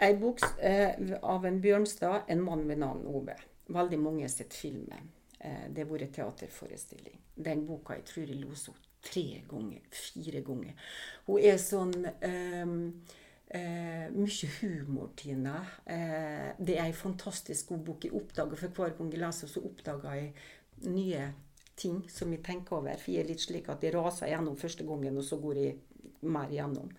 Ei 0.00 0.14
bok 0.16 0.40
eh, 0.58 0.94
av 1.22 1.46
en 1.46 1.60
Bjørnstad, 1.60 2.28
'En 2.28 2.42
mann 2.42 2.68
ved 2.68 2.78
navn 2.78 3.06
Ove'. 3.06 3.36
Veldig 3.68 3.98
mange 3.98 4.22
har 4.22 4.32
sett 4.32 4.54
filmen. 4.54 5.10
Eh, 5.40 5.68
det 5.68 5.84
har 5.84 5.90
vært 5.90 6.14
teaterforestilling. 6.14 7.18
Den 7.36 7.66
boka 7.66 7.94
jeg 7.94 8.04
tror 8.04 8.26
jeg 8.26 8.40
los 8.40 8.68
opp 8.68 8.80
tre 9.02 9.42
ganger, 9.48 9.80
fire 9.90 10.40
ganger. 10.44 10.72
Hun 11.26 11.38
er 11.38 11.56
sånn 11.56 11.94
um, 12.22 13.02
Eh, 13.52 14.10
mye 14.14 14.48
humor, 14.60 15.08
Tina. 15.16 15.56
Eh, 15.84 16.50
det 16.58 16.76
er 16.76 16.84
ei 16.84 16.92
fantastisk 16.94 17.72
god 17.72 17.80
bok. 17.84 18.04
Jeg 18.04 18.14
oppdager 18.14 18.56
For 18.56 18.68
hver 18.68 18.92
gang 18.98 19.10
jeg 19.10 19.20
leser, 19.20 19.50
så 19.50 19.62
oppdager 19.66 20.14
jeg 20.14 20.28
nye 20.86 21.24
ting 21.76 22.04
som 22.08 22.30
jeg 22.30 22.44
tenker 22.46 22.76
over. 22.76 22.94
For 22.96 23.10
jeg 23.10 23.24
er 23.24 23.32
litt 23.32 23.42
slik 23.42 23.68
at 23.68 23.82
jeg 23.82 23.96
raser 23.96 24.30
gjennom 24.30 24.56
første 24.56 24.86
gangen, 24.86 25.18
og 25.18 25.26
så 25.26 25.40
går 25.42 25.58
jeg 25.64 25.74
mer 26.22 26.46
gjennom. 26.54 26.92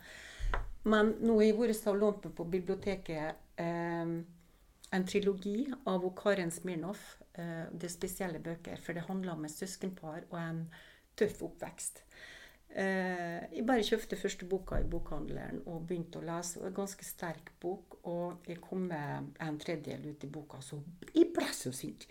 Men 0.84 1.16
nå 1.22 1.38
har 1.38 1.46
jeg 1.46 1.58
vært 1.60 1.90
og 1.92 2.00
lånt 2.02 2.30
på 2.36 2.46
biblioteket 2.50 3.60
eh, 3.62 4.14
en 4.92 5.08
trilogi 5.08 5.66
av 5.88 6.08
Karen 6.18 6.52
Smirnov. 6.52 7.02
Eh, 7.34 7.68
det 7.72 7.88
er 7.88 7.94
spesielle 7.94 8.42
bøker, 8.44 8.82
for 8.82 8.98
det 8.98 9.06
handler 9.08 9.36
om 9.36 9.46
et 9.46 9.54
søskenpar 9.54 10.26
og 10.32 10.40
en 10.42 10.64
tøff 11.20 11.44
oppvekst. 11.46 12.02
Eh, 12.72 13.42
jeg 13.52 13.66
bare 13.68 13.84
kjøpte 13.84 14.20
første 14.20 14.48
boka 14.48 14.80
i 14.80 14.88
bokhandleren 14.88 15.62
og 15.68 15.86
begynte 15.88 16.22
å 16.22 16.26
lese. 16.26 16.62
Var 16.62 16.72
en 16.72 16.80
ganske 16.82 17.06
sterk 17.06 17.54
bok, 17.62 18.00
og 18.08 18.48
jeg 18.48 18.62
kom 18.64 18.88
med 18.90 19.36
en 19.44 19.60
tredjedel 19.62 20.14
ut 20.14 20.26
i 20.26 20.32
boka, 20.32 20.62
så 20.64 20.80
jeg 21.12 21.30
ble 21.36 21.50
så 21.56 21.74
sint. 21.76 22.08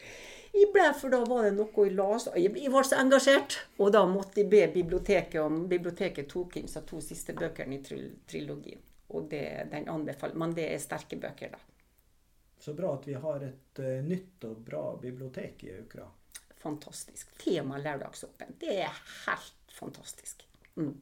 Jeg 0.53 0.73
ble, 0.75 0.87
For 0.99 1.13
da 1.13 1.21
var 1.29 1.47
det 1.47 1.55
noe 1.57 1.87
jeg 1.87 1.95
leste. 1.95 2.35
Jeg, 2.39 2.53
jeg 2.59 2.73
var 2.75 2.87
så 2.87 2.99
engasjert. 3.01 3.59
Og 3.79 3.93
da 3.95 4.05
måtte 4.11 4.43
jeg 4.43 4.51
be 4.51 4.63
biblioteket 4.75 5.41
om 5.43 5.65
Biblioteket 5.71 6.29
tok 6.31 6.59
inn 6.61 6.71
seg 6.71 6.87
to 6.89 7.01
siste 7.05 7.37
bøkene 7.39 7.79
i 7.79 7.83
trilogien. 8.29 8.83
Og 9.11 9.29
det, 9.31 9.45
den 9.73 9.89
anbefaler 9.91 10.39
Men 10.39 10.55
det 10.55 10.69
er 10.75 10.83
sterke 10.83 11.19
bøker, 11.19 11.55
da. 11.55 11.61
Så 12.61 12.75
bra 12.77 12.93
at 12.99 13.07
vi 13.09 13.15
har 13.17 13.45
et 13.47 13.81
uh, 13.81 14.03
nytt 14.05 14.45
og 14.45 14.59
bra 14.67 14.83
bibliotek 15.01 15.65
i 15.65 15.71
Aukra. 15.79 16.05
Fantastisk. 16.61 17.31
Tema 17.41 17.79
lørdagsåpent. 17.81 18.59
Det 18.61 18.75
er 18.83 18.99
helt 19.25 19.73
fantastisk. 19.73 20.45
Mm. 20.77 20.93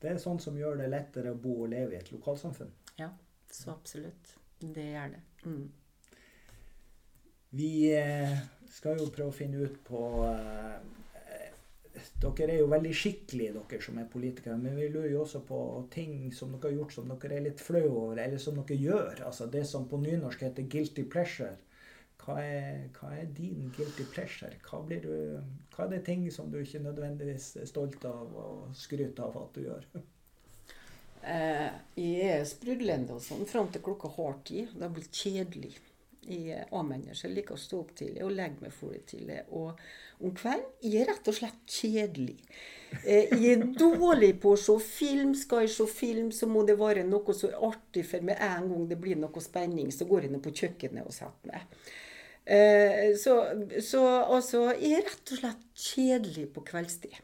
Det 0.00 0.12
er 0.12 0.20
sånn 0.22 0.38
som 0.40 0.54
gjør 0.56 0.78
det 0.80 0.86
lettere 0.92 1.34
å 1.34 1.40
bo 1.40 1.64
og 1.64 1.72
leve 1.72 1.96
i 1.96 1.98
et 1.98 2.12
lokalsamfunn. 2.14 2.70
Ja, 3.00 3.10
så 3.50 3.72
absolutt. 3.74 4.36
Det 4.60 4.86
gjør 4.92 5.16
det. 5.16 5.20
Mm. 5.44 5.66
Vi 7.58 7.72
eh, 7.98 8.38
skal 8.70 9.00
jo 9.00 9.10
prøve 9.12 9.32
å 9.32 9.36
finne 9.36 9.66
ut 9.66 9.78
på 9.86 10.00
eh, 10.28 10.80
Dere 12.20 12.52
er 12.54 12.60
jo 12.60 12.68
veldig 12.70 12.90
skikkelige, 12.96 13.52
dere 13.56 13.84
som 13.84 13.98
er 14.00 14.06
politikere. 14.08 14.54
Men 14.60 14.76
vi 14.78 14.86
lurer 14.92 15.10
jo 15.10 15.22
også 15.24 15.40
på 15.44 15.58
ting 15.92 16.30
som 16.32 16.52
dere 16.54 16.70
har 16.70 16.76
gjort 16.78 16.94
som 16.94 17.10
dere 17.10 17.36
er 17.36 17.44
litt 17.48 17.60
flaue 17.60 17.90
over, 17.90 18.20
eller 18.22 18.40
som 18.40 18.56
dere 18.60 18.78
gjør. 18.78 19.24
Altså 19.26 19.48
det 19.52 19.66
som 19.68 19.88
på 19.88 19.98
nynorsk 20.00 20.44
heter 20.46 20.68
'guilty 20.68 21.04
pleasure'. 21.12 21.58
Hva 22.20 22.36
er, 22.44 22.86
hva 22.96 23.10
er, 23.16 23.28
din 23.36 23.72
guilty 23.76 24.04
pleasure? 24.12 24.52
Hva, 24.68 24.82
du, 24.88 25.40
hva, 25.74 25.84
er 25.86 25.92
det 25.94 26.02
ting 26.06 26.26
som 26.32 26.50
du 26.52 26.58
ikke 26.60 26.82
nødvendigvis 26.84 27.54
er 27.56 27.68
stolt 27.68 28.04
av 28.04 28.34
og 28.36 28.74
skryter 28.76 29.24
av 29.24 29.38
at 29.40 29.56
du 29.56 29.62
gjør? 29.64 29.86
Eh, 31.20 31.70
jeg 32.00 32.28
er 32.32 32.44
sprudlende 32.48 33.16
og 33.16 33.24
sånn 33.24 33.48
fram 33.48 33.72
til 33.72 33.84
klokka 33.84 34.12
halv 34.16 34.44
ti. 34.44 34.66
Det 34.72 34.84
har 34.84 34.92
blitt 34.92 35.16
kjedelig. 35.16 35.72
Jeg 36.28 36.52
er 36.52 36.74
A-menneske. 36.76 37.30
Liker 37.32 37.56
å 37.56 37.60
stå 37.60 37.80
opp 37.80 37.94
tidlig 37.96 38.22
og 38.26 38.34
legge 38.36 38.64
meg 38.64 38.74
for 38.76 38.96
tidlig. 39.08 39.40
Og 39.56 39.78
om 40.20 40.34
kvelden 40.36 40.68
jeg 40.84 41.00
er 41.00 41.08
rett 41.10 41.30
og 41.32 41.36
slett 41.36 41.78
kjedelig. 41.78 42.36
Eh, 43.04 43.32
jeg 43.32 43.54
er 43.54 43.64
dårlig 43.78 44.34
på 44.42 44.52
å 44.54 44.60
se 44.60 44.76
film. 44.84 45.32
Skal 45.38 45.64
jeg 45.64 45.72
se 45.74 45.86
film, 45.88 46.28
så 46.34 46.48
må 46.50 46.66
det 46.68 46.76
være 46.80 47.06
noe 47.08 47.36
så 47.36 47.52
artig, 47.70 48.04
for 48.10 48.26
med 48.26 48.40
en 48.44 48.68
gang 48.70 48.84
det 48.90 49.00
blir 49.00 49.18
noe 49.20 49.42
spenning, 49.44 49.88
så 49.94 50.08
går 50.10 50.26
jeg 50.26 50.34
ned 50.34 50.44
på 50.44 50.54
kjøkkenet 50.62 51.08
og 51.08 51.16
setter 51.16 51.54
meg. 51.54 51.80
Eh, 52.50 53.16
så, 53.20 53.34
så 53.84 54.00
altså 54.24 54.62
Jeg 54.72 54.96
er 54.96 55.04
rett 55.06 55.32
og 55.34 55.42
slett 55.42 55.66
kjedelig 55.88 56.46
på 56.54 56.64
kveldstid. 56.66 57.16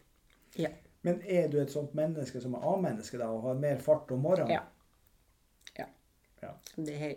Ja. 0.56 0.72
Men 1.06 1.20
er 1.22 1.46
du 1.50 1.60
et 1.60 1.70
sånt 1.70 1.92
menneske 1.94 2.40
som 2.42 2.56
er 2.58 2.64
A-menneske 2.66 3.18
da, 3.20 3.28
og 3.30 3.44
har 3.46 3.60
mer 3.60 3.78
fart 3.82 4.10
om 4.14 4.24
morgenen? 4.26 4.56
Ja. 4.56 4.64
ja. 5.78 5.86
ja. 6.42 6.54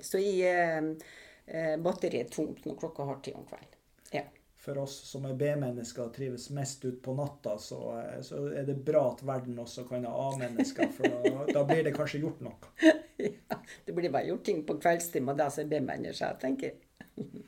Så 0.06 0.22
jeg, 0.22 1.00
eh, 1.50 1.76
batteriet 1.82 2.28
er 2.28 2.36
tomt 2.36 2.66
når 2.66 2.78
klokka 2.80 3.08
har 3.10 3.20
ti 3.26 3.34
om 3.36 3.46
kvelden. 3.50 3.80
Ja. 4.16 4.24
For 4.60 4.78
oss 4.82 4.98
som 5.08 5.24
er 5.26 5.38
B-mennesker 5.40 6.06
og 6.06 6.16
trives 6.16 6.50
mest 6.56 6.84
ut 6.86 6.98
på 7.04 7.14
natta, 7.16 7.56
så, 7.62 7.80
eh, 8.02 8.18
så, 8.26 8.42
er 8.52 8.68
det 8.68 8.80
bra 8.86 9.06
at 9.14 9.24
verden 9.26 9.60
også 9.60 9.86
kan 9.90 10.08
ha 10.08 10.16
A-mennesker. 10.30 10.92
For 10.98 11.16
da, 11.30 11.46
da, 11.54 11.64
blir 11.68 11.86
det 11.88 11.96
kanskje 11.96 12.24
gjort 12.26 12.44
noe. 12.44 12.74
ja, 13.30 13.62
det 13.86 13.96
blir 13.96 14.12
bare 14.12 14.28
gjort 14.32 14.44
ting 14.50 14.66
på 14.68 14.80
kveldstimer, 14.82 15.38
deg 15.40 15.56
som 15.56 15.66
er 15.66 15.72
B-mennesker, 15.76 16.42
tenker 16.44 16.74
jeg. 16.74 16.84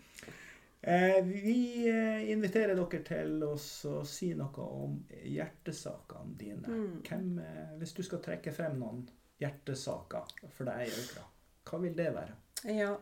Eh, 0.83 1.25
vi 1.25 1.89
eh, 1.89 2.31
inviterer 2.31 2.73
dere 2.73 2.99
til 3.05 3.43
å 3.45 3.51
si 3.53 4.31
noe 4.33 4.63
om 4.65 4.95
hjertesakene 5.29 6.33
dine. 6.39 6.65
Mm. 6.65 6.95
Hvem, 7.05 7.27
eh, 7.37 7.75
hvis 7.77 7.93
du 7.93 8.01
skal 8.07 8.23
trekke 8.25 8.53
frem 8.55 8.79
noen 8.79 9.03
hjertesaker 9.41 10.49
for 10.49 10.71
deg 10.71 10.87
i 10.87 10.95
Aukra, 10.95 11.27
hva 11.69 11.81
vil 11.83 11.93
det 11.99 12.07
være? 12.15 12.33
Ja, 12.73 12.95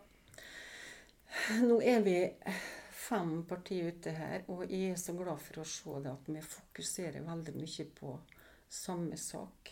nå 1.62 1.80
er 1.82 2.02
vi 2.06 2.18
fem 3.10 3.44
partier 3.50 3.94
ute 3.94 4.14
her, 4.14 4.44
og 4.48 4.66
jeg 4.70 4.94
er 4.94 5.00
så 5.02 5.16
glad 5.18 5.42
for 5.42 5.62
å 5.62 5.68
se 5.68 6.02
det 6.04 6.12
at 6.14 6.30
vi 6.30 6.42
fokuserer 6.46 7.26
veldig 7.26 7.56
mye 7.58 7.86
på 8.00 8.16
samme 8.70 9.18
sak. 9.18 9.72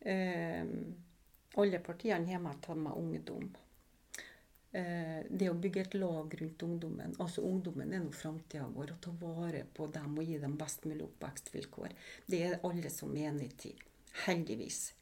Eh, 0.00 0.64
alle 1.60 1.80
partiene 1.84 2.30
hjemme 2.30 2.54
tatt 2.62 2.78
med 2.78 2.96
ungdom. 2.96 3.50
Eh, 4.72 5.26
det 5.28 5.50
å 5.50 5.58
bygge 5.58 5.82
et 5.82 5.94
lag 5.98 6.34
rundt 6.40 6.62
ungdommen. 6.62 7.16
Altså 7.18 7.42
Ungdommen 7.42 7.92
er 7.92 8.04
nå 8.04 8.12
framtida 8.14 8.68
vår. 8.70 8.94
Å 8.94 9.00
ta 9.02 9.14
vare 9.18 9.64
på 9.74 9.88
dem 9.90 10.14
og 10.14 10.30
gi 10.30 10.38
dem 10.38 10.54
best 10.60 10.86
mulig 10.86 11.08
oppvekstvilkår. 11.08 11.96
Det 12.26 12.42
er 12.46 12.60
alle 12.66 12.92
som 12.94 13.16
er 13.16 13.32
enig 13.32 13.50
i. 13.66 13.74
Heldigvis. 14.26 14.92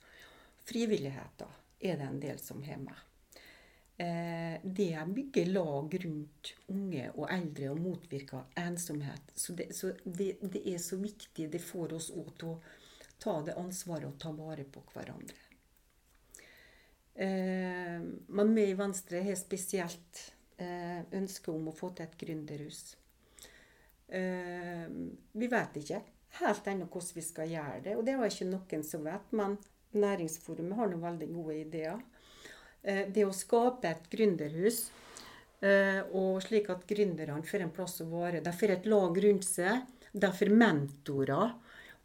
Frivilligheter 0.69 1.53
er 1.81 2.01
det 2.01 2.09
en 2.09 2.21
del 2.21 2.41
som 2.41 2.65
har 2.65 2.81
med. 2.81 3.08
Eh, 3.99 4.61
det 4.63 4.93
å 4.95 5.09
bygge 5.11 5.43
lag 5.51 5.95
rundt 6.05 6.53
unge 6.71 7.09
og 7.17 7.25
eldre 7.35 7.73
og 7.73 7.81
motvirke 7.83 8.45
ensomhet. 8.61 9.33
Så, 9.35 9.57
det, 9.59 9.73
så 9.75 9.91
det, 10.05 10.37
det, 10.43 10.63
er 10.71 10.79
så 10.79 11.01
viktig. 11.03 11.49
Det 11.51 11.59
får 11.63 11.97
oss 11.97 12.13
òg 12.15 12.29
til 12.39 12.53
å 12.53 12.61
ta 13.19 13.41
det 13.43 13.57
ansvaret 13.59 14.07
og 14.07 14.21
ta 14.23 14.31
vare 14.37 14.63
på 14.71 14.85
hverandre. 14.93 15.41
Eh, 17.19 17.99
men 18.39 18.55
vi 18.55 18.69
i 18.69 18.77
Venstre 18.79 19.25
har 19.27 19.41
spesielt 19.41 20.23
eh, 20.63 21.03
ønske 21.19 21.51
om 21.51 21.67
å 21.67 21.75
få 21.75 21.91
til 21.91 22.07
et 22.07 22.15
gründerhus. 22.21 22.85
Eh, 24.07 24.87
vi 25.33 25.51
vet 25.51 25.81
ikke 25.83 26.05
helt 26.39 26.71
ennå 26.71 26.87
hvordan 26.87 27.19
vi 27.19 27.27
skal 27.27 27.51
gjøre 27.51 27.83
det, 27.89 27.97
og 27.99 28.07
det 28.07 28.15
var 28.21 28.31
ikke 28.31 28.47
noen 28.53 28.87
som 28.87 29.03
vet. 29.11 29.35
Men 29.35 29.59
Næringsforumet 29.99 30.77
har 30.77 30.91
noen 30.91 31.01
veldig 31.03 31.29
gode 31.33 31.55
ideer. 31.63 32.01
Det 32.83 33.25
å 33.27 33.35
skape 33.35 33.89
et 33.91 34.05
gründerhus, 34.09 34.77
og 36.15 36.39
slik 36.45 36.69
at 36.71 36.85
gründerne 36.89 37.43
får 37.45 37.65
en 37.65 37.73
plass 37.75 37.97
å 38.05 38.07
være. 38.09 38.41
De 38.45 38.53
får 38.55 38.73
et 38.77 38.87
lag 38.89 39.19
rundt 39.25 39.45
seg. 39.45 39.83
De 40.13 40.31
får 40.33 40.53
mentorer 40.55 41.51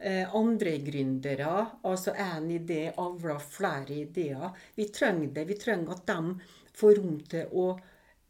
eh, 0.04 0.36
andre 0.36 0.78
gründere. 0.78 1.66
Altså 1.82 2.14
én 2.20 2.52
idé 2.52 2.92
avler 2.98 3.40
flere 3.40 3.94
ideer. 3.94 4.50
Vi 4.76 4.90
trenger 4.90 5.34
det. 5.34 5.46
Vi 5.46 5.58
trenger 5.60 5.96
at 5.96 6.06
de 6.08 6.38
får 6.78 6.96
rom 7.00 7.20
til 7.30 7.54
å 7.54 7.68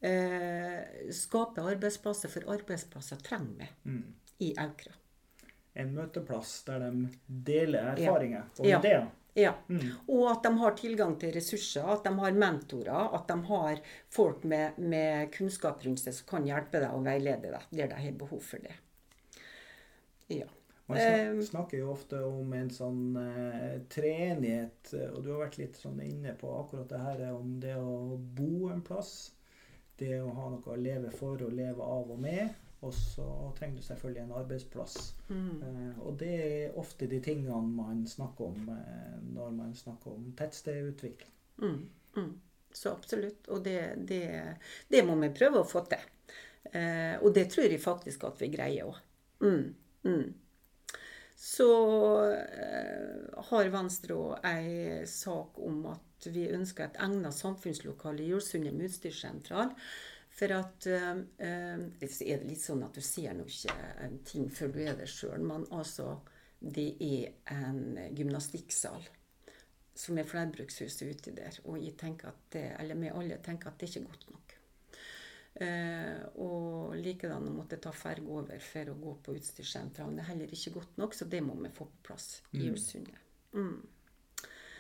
eh, 0.03 1.09
skape 1.15 1.63
arbeidsplasser, 1.63 2.31
for 2.31 2.53
arbeidsplasser 2.53 3.21
trenger 3.23 3.71
vi 3.83 3.95
mm. 3.95 4.03
i 4.45 4.53
Aukra. 4.65 4.95
En 5.73 5.93
møteplass 5.95 6.59
der 6.67 6.85
de 6.85 7.09
deler 7.25 7.95
erfaringer 7.95 8.43
ja. 8.43 8.47
og 8.59 8.67
ideer. 8.69 9.05
Ja. 9.07 9.22
Mm. 9.35 9.85
Og 10.13 10.25
at 10.29 10.43
de 10.45 10.51
har 10.61 10.75
tilgang 10.77 11.15
til 11.21 11.33
ressurser, 11.33 11.87
at 11.89 12.05
de 12.05 12.13
har 12.19 12.35
mentorer, 12.37 13.13
at 13.17 13.27
de 13.29 13.37
har 13.49 13.79
folk 14.13 14.43
med, 14.49 14.77
med 14.77 15.31
kunnskap 15.33 15.81
rundt 15.85 16.03
seg 16.03 16.17
som 16.17 16.29
kan 16.35 16.49
hjelpe 16.49 16.81
deg 16.83 16.93
og 16.93 17.05
veilede 17.07 17.53
deg 17.53 17.71
der 17.73 17.93
de 17.93 18.01
har 18.03 18.19
behov 18.19 18.43
for 18.45 18.61
det. 18.63 18.75
Ja. 20.33 20.49
Man 20.85 20.97
ehm. 20.99 21.43
snakker 21.45 21.79
jo 21.79 21.93
ofte 21.93 22.19
om 22.27 22.51
en 22.53 22.69
sånn 22.73 23.15
eh, 23.15 23.77
treenighet, 23.91 24.91
og 25.13 25.21
du 25.23 25.31
har 25.31 25.45
vært 25.45 25.61
litt 25.61 25.79
sånn 25.79 26.01
inne 26.03 26.33
på 26.39 26.51
akkurat 26.59 26.89
det 26.91 26.99
her 26.99 27.23
om 27.31 27.55
det 27.63 27.77
å 27.79 28.17
bo 28.17 28.67
en 28.73 28.83
plass. 28.83 29.31
Det 29.97 30.17
å 30.19 30.33
ha 30.35 30.49
noe 30.51 30.73
å 30.73 30.79
leve 30.79 31.13
for 31.13 31.39
og 31.45 31.55
leve 31.55 31.85
av 31.85 32.11
og 32.11 32.19
med. 32.19 32.51
Og 32.83 32.93
så 32.93 33.25
trenger 33.57 33.79
du 33.79 33.85
selvfølgelig 33.87 34.23
en 34.23 34.35
arbeidsplass. 34.39 34.97
Mm. 35.29 35.61
Eh, 35.67 35.99
og 36.03 36.17
det 36.19 36.33
er 36.45 36.79
ofte 36.79 37.07
de 37.07 37.19
tingene 37.23 37.61
man 37.77 38.03
snakker 38.07 38.51
om 38.51 38.71
eh, 38.75 39.19
når 39.35 39.53
man 39.55 39.75
snakker 39.77 40.15
om 40.17 40.31
tettstedutvikling. 40.37 41.31
Mm. 41.63 41.79
Mm. 42.17 42.33
Så 42.73 42.91
absolutt. 42.91 43.47
Og 43.47 43.63
det, 43.65 43.79
det, 44.09 44.23
det, 44.91 45.05
må 45.07 45.15
vi 45.21 45.31
prøve 45.33 45.61
å 45.61 45.69
få 45.69 45.85
til. 45.89 46.09
og 47.21 47.33
det 47.35 47.43
tror 47.51 47.67
jeg 47.69 47.81
faktisk 47.81 48.23
at 48.23 48.39
vi 48.41 48.47
greier 48.53 48.87
òg. 48.89 49.01
Mm. 49.43 49.75
Mm 50.07 50.31
så 51.43 51.69
eh, 52.31 53.39
har 53.49 53.69
Venstre 53.73 54.15
òg 54.15 54.45
ei 54.47 55.03
sak 55.09 55.57
om 55.59 55.81
at 55.91 56.27
vi 56.31 56.45
ønsker 56.55 56.85
et 56.85 56.99
egnet 57.03 57.35
samfunnslokale 57.35 58.23
i 58.23 58.29
Jordsundet 58.29 58.75
med 58.77 58.87
utstyrssentral. 58.87 59.73
For 60.33 60.53
at 60.55 60.87
eh, 60.89 61.09
eh, 61.45 62.07
Så 62.09 62.25
er 62.25 62.41
det 62.41 62.49
litt 62.49 62.63
sånn 62.63 62.83
at 62.85 62.95
du 62.95 63.01
ser 63.05 63.35
nå 63.37 63.45
ikke 63.45 64.09
ting 64.25 64.47
før 64.49 64.71
du 64.73 64.79
er 64.81 64.95
der 64.97 65.09
sjøl, 65.09 65.43
men 65.45 65.67
altså 65.71 66.15
Det 66.59 66.95
er 67.03 67.33
en 67.53 67.99
gymnastikksal. 68.15 69.09
som 69.95 70.17
er 70.17 70.25
flerbrukshuset 70.25 71.05
uti 71.05 71.31
der. 71.37 71.59
Og 71.69 71.77
jeg 71.77 71.93
tenker 71.97 72.31
at 72.31 72.45
det, 72.49 72.63
eller 72.79 72.97
vi 72.97 73.11
alle 73.13 73.37
tenker 73.45 73.69
at 73.69 73.77
det 73.77 73.89
ikke 73.89 73.99
er 73.99 74.07
godt 74.09 74.31
nok. 74.31 74.55
Eh, 75.53 76.23
og 76.41 76.95
likedan 76.97 77.45
å 77.45 77.53
måtte 77.53 77.77
ta 77.77 77.91
ferge 77.93 78.25
over 78.25 78.57
for 78.63 78.89
å 78.89 78.95
gå 78.97 79.13
på 79.25 79.35
utstyrssentralen. 79.37 80.15
Det 80.17 80.23
er 80.23 80.31
heller 80.31 80.55
ikke 80.57 80.73
godt 80.79 80.97
nok, 80.97 81.13
så 81.13 81.27
det 81.29 81.43
må 81.45 81.53
vi 81.61 81.69
få 81.69 81.85
på 81.85 82.01
plass 82.09 82.41
i 82.57 82.65
Ulsundet. 82.71 83.19
Mm. 83.53 83.83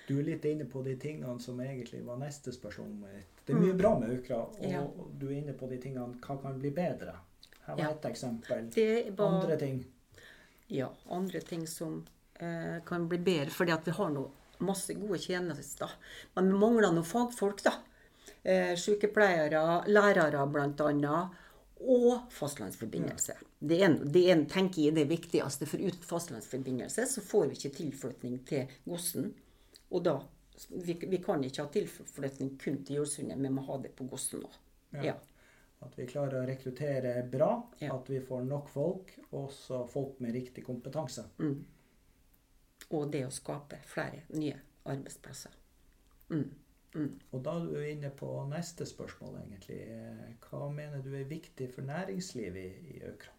Du 0.07 0.17
er 0.17 0.25
litt 0.31 0.45
inne 0.49 0.65
på 0.65 0.81
de 0.83 0.97
tingene 0.99 1.37
som 1.39 1.61
egentlig 1.61 2.01
var 2.07 2.17
neste 2.19 2.51
spørsmål 2.51 2.95
mitt. 3.03 3.32
Det 3.45 3.53
er 3.53 3.59
mye 3.59 3.73
bra 3.77 3.99
med 3.99 4.09
Aukra, 4.17 4.37
og 4.45 4.63
Ja. 4.69 4.83
du 5.19 5.27
er 5.27 5.33
inne 5.41 5.53
på 5.53 5.67
de 5.69 5.77
tingene 5.77 6.15
hva 6.21 6.37
kan 6.41 6.59
bli 6.59 6.69
bedre. 6.71 7.15
Her 7.65 7.75
var 7.75 7.83
Ja. 7.83 7.89
et 7.91 8.05
eksempel. 8.05 8.69
Var 9.17 9.25
Andre 9.27 9.57
ting. 9.57 9.85
ja, 10.69 10.89
andre 11.09 11.39
ting 11.41 11.67
som 11.67 12.05
eh, 12.39 12.79
kan 12.85 13.07
bli 13.07 13.17
bedre, 13.17 13.49
fordi 13.51 13.71
at 13.71 13.85
vi 13.85 13.91
har 13.91 14.09
nå 14.09 14.29
masse 14.59 14.93
gode 14.93 15.19
tjenester. 15.19 15.89
Men 16.35 16.47
vi 16.51 16.57
mangler 16.57 16.91
noen 16.91 17.03
fagfolk, 17.05 17.61
da. 17.63 17.73
Eh, 18.43 18.75
sykepleiere, 18.75 19.85
lærere 19.87 20.47
bl.a. 20.51 21.29
Og 21.85 22.31
fastlandsforbindelse. 22.31 23.33
Det, 23.59 23.81
er, 23.81 23.85
en- 23.85 24.11
det 24.11 24.29
er, 24.31 24.45
tenker 24.45 24.81
jeg 24.85 24.95
det 24.95 25.07
viktigste. 25.09 25.65
For 25.67 25.77
uten 25.77 25.99
fastlandsforbindelse 26.01 27.05
så 27.07 27.21
får 27.21 27.47
vi 27.49 27.55
ikke 27.55 27.75
tilflytning 27.77 28.45
til 28.47 28.67
Gossen. 28.87 29.33
Og 29.91 30.03
da 30.03 30.21
vi, 30.69 30.93
vi 30.93 31.17
kan 31.23 31.43
ikke 31.43 31.65
ha 31.65 31.71
tilflytning 31.73 32.55
kun 32.61 32.81
til 32.85 32.99
Jordsundet, 33.01 33.39
vi 33.41 33.51
må 33.53 33.63
ha 33.67 33.77
det 33.83 33.93
på 33.97 34.07
Gossen 34.09 34.43
òg. 34.47 34.57
Ja. 34.97 35.03
Ja. 35.11 35.15
At 35.83 35.97
vi 35.99 36.05
klarer 36.07 36.39
å 36.41 36.47
rekruttere 36.47 37.15
bra, 37.27 37.49
Ja. 37.79 37.95
at 37.97 38.09
vi 38.09 38.21
får 38.23 38.45
nok 38.47 38.69
folk, 38.71 39.11
og 39.31 39.39
også 39.49 39.81
folk 39.91 40.19
med 40.23 40.35
riktig 40.37 40.63
kompetanse. 40.65 41.25
Mm. 41.39 41.65
Og 42.93 43.11
det 43.11 43.25
å 43.27 43.31
skape 43.33 43.81
flere 43.87 44.21
nye 44.37 44.55
arbeidsplasser. 44.85 45.51
Mm. 46.29 46.45
Mm. 46.95 47.19
Og 47.31 47.43
da 47.43 47.55
er 47.57 47.67
du 47.67 47.77
inne 47.89 48.11
på 48.15 48.29
neste 48.51 48.85
spørsmål, 48.85 49.39
egentlig. 49.41 49.79
Hva 50.45 50.69
mener 50.71 51.01
du 51.03 51.11
er 51.17 51.27
viktig 51.29 51.67
for 51.73 51.81
næringslivet 51.87 52.63
i, 52.63 52.97
i 52.97 53.03
Aukra? 53.09 53.32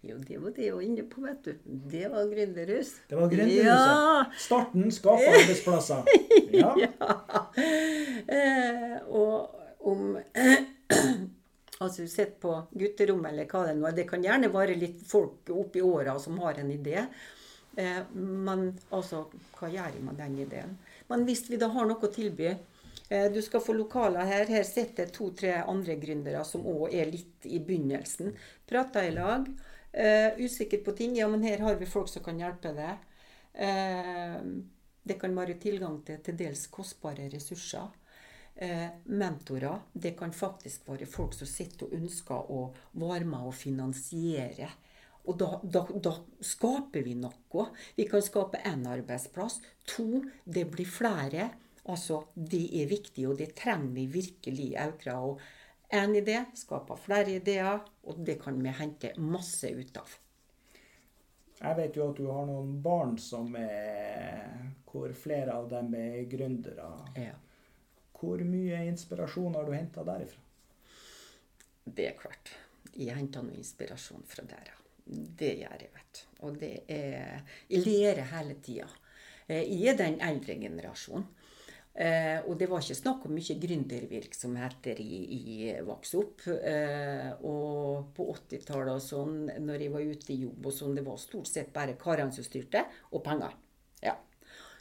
Jo, 0.00 0.16
det 0.16 0.38
var 0.40 0.52
det 0.56 0.64
jeg 0.64 0.74
var 0.74 0.84
inne 0.84 1.02
på, 1.04 1.20
vet 1.26 1.42
du. 1.44 1.56
Det 1.92 2.06
var 2.08 2.28
gründerhus. 2.30 2.94
Det 3.08 3.18
var 3.18 3.28
gründerhuset. 3.28 3.66
Ja. 3.66 4.22
Starten 4.46 4.92
skaper 4.92 5.40
arbeidsplasser. 5.42 6.08
Ja. 6.50 6.72
Eh, 8.26 8.96
og 9.06 9.60
om 9.86 10.16
Altså, 11.80 12.02
du 12.02 12.08
sitter 12.08 12.34
på 12.42 12.54
gutterommet 12.76 13.30
eller 13.30 13.46
hva 13.48 13.62
det 13.68 13.76
nå 13.78 13.86
er. 13.88 13.94
Det 13.96 14.04
kan 14.10 14.24
gjerne 14.24 14.50
være 14.52 14.74
litt 14.76 14.98
folk 15.08 15.48
oppi 15.54 15.80
åra 15.80 16.18
som 16.20 16.36
har 16.42 16.58
en 16.60 16.72
idé. 16.74 17.06
Eh, 17.80 18.02
men 18.12 18.66
altså, 18.92 19.22
hva 19.56 19.70
gjør 19.70 19.94
jeg 19.94 20.02
med 20.04 20.18
den 20.20 20.36
ideen? 20.42 20.74
Men 21.08 21.24
hvis 21.28 21.46
vi 21.48 21.56
da 21.60 21.70
har 21.72 21.88
noe 21.88 22.04
å 22.04 22.12
tilby 22.12 22.50
eh, 22.50 23.30
Du 23.32 23.40
skal 23.44 23.64
få 23.64 23.76
lokaler 23.78 24.28
her. 24.28 24.44
Her 24.50 24.66
sitter 24.68 25.08
to-tre 25.14 25.54
andre 25.62 25.96
gründere 26.02 26.44
som 26.44 26.66
òg 26.68 26.92
er 26.92 27.08
litt 27.14 27.48
i 27.48 27.62
begynnelsen. 27.64 28.34
Prater 28.68 29.08
i 29.08 29.14
lag. 29.16 29.48
Eh, 29.92 30.38
usikker 30.38 30.78
på 30.84 30.92
ting. 30.92 31.16
Ja, 31.16 31.28
men 31.28 31.42
her 31.42 31.58
har 31.58 31.74
vi 31.76 31.86
folk 31.86 32.08
som 32.08 32.24
kan 32.24 32.38
hjelpe 32.38 32.74
deg. 32.76 33.06
Uh, 33.50 34.38
det 35.02 35.16
kan 35.18 35.32
være 35.34 35.56
tilgang 35.58 35.96
til 36.06 36.20
til 36.22 36.36
dels 36.38 36.68
kostbare 36.70 37.26
ressurser. 37.32 37.88
Uh, 38.60 38.86
mentorer. 39.10 39.80
Det 39.92 40.14
kan 40.18 40.32
faktisk 40.32 40.86
være 40.88 41.08
folk 41.10 41.34
som 41.34 41.50
sitter 41.50 41.88
og 41.88 41.96
ønsker 41.98 42.52
å 42.54 42.60
være 42.94 43.26
med 43.26 43.48
og 43.50 43.56
finansiere. 43.58 44.70
Og 45.26 45.36
da, 45.40 45.48
da, 45.62 45.82
da 46.00 46.14
skaper 46.40 47.02
vi 47.04 47.16
noe. 47.18 47.66
Vi 47.96 48.06
kan 48.08 48.22
skape 48.24 48.62
én 48.70 48.86
arbeidsplass. 48.88 49.58
To, 49.96 50.22
det 50.44 50.68
blir 50.70 50.88
flere. 50.88 51.50
Altså, 51.90 52.22
det 52.34 52.68
er 52.80 52.88
viktig, 52.90 53.26
og 53.28 53.38
det 53.40 53.54
trenger 53.58 53.92
vi 53.96 54.06
virkelig 54.14 54.70
i 54.70 54.78
Aukra. 54.78 55.18
Én 55.90 56.14
idé 56.14 56.38
skaper 56.54 56.98
flere 57.00 57.36
ideer, 57.38 57.80
og 58.06 58.20
det 58.26 58.38
kan 58.42 58.58
vi 58.62 58.72
hente 58.80 59.12
masse 59.18 59.70
ut 59.70 59.96
av. 60.00 60.16
Jeg 61.60 61.76
vet 61.76 61.96
jo 61.96 62.06
at 62.08 62.16
du 62.16 62.26
har 62.30 62.46
noen 62.48 62.78
barn 62.82 63.18
som 63.20 63.52
er 63.58 64.70
Hvor 64.90 65.12
flere 65.14 65.54
av 65.54 65.68
dem 65.70 65.92
er 65.94 66.24
gründere. 66.26 66.88
Ja. 67.14 67.36
Hvor 68.16 68.40
mye 68.42 68.80
inspirasjon 68.88 69.54
har 69.54 69.68
du 69.68 69.72
henta 69.76 70.02
derifra? 70.02 70.40
Det 71.84 72.08
er 72.08 72.16
klart. 72.18 72.50
Jeg 72.90 73.14
henter 73.14 73.44
noe 73.46 73.54
inspirasjon 73.54 74.24
fra 74.26 74.42
der. 74.50 74.72
Det 75.04 75.52
gjør 75.60 75.84
jeg, 75.84 75.92
vet. 75.94 76.22
Og 76.42 76.58
det 76.58 76.72
er 76.88 77.46
Jeg 77.70 77.84
lærer 77.86 78.26
hele 78.34 78.56
tida. 78.62 78.88
Jeg 79.46 79.92
er 79.92 79.96
den 79.98 80.18
eldre 80.26 80.58
generasjonen. 80.58 81.28
Eh, 81.90 82.38
og 82.46 82.54
det 82.56 82.68
var 82.70 82.84
ikke 82.84 82.94
snakk 82.96 83.24
om 83.26 83.32
mye 83.34 83.56
gründervirksomheter 83.60 85.00
i, 85.02 85.16
i 85.36 85.72
vokste 85.86 86.20
opp. 86.20 86.44
Eh, 86.46 87.30
og 87.48 88.12
på 88.16 88.28
80-tallet 88.36 88.94
og 88.94 89.04
sånn, 89.04 89.36
når 89.66 89.84
jeg 89.84 89.94
var 89.94 90.12
ute 90.12 90.34
i 90.34 90.40
jobb 90.44 90.70
og 90.70 90.76
sånn, 90.76 90.96
det 90.96 91.04
var 91.06 91.18
stort 91.20 91.50
sett 91.50 91.72
bare 91.74 91.98
karene 92.00 92.34
som 92.34 92.46
styrte, 92.46 92.84
og 93.10 93.24
penger. 93.26 93.56
Ja. 94.04 94.14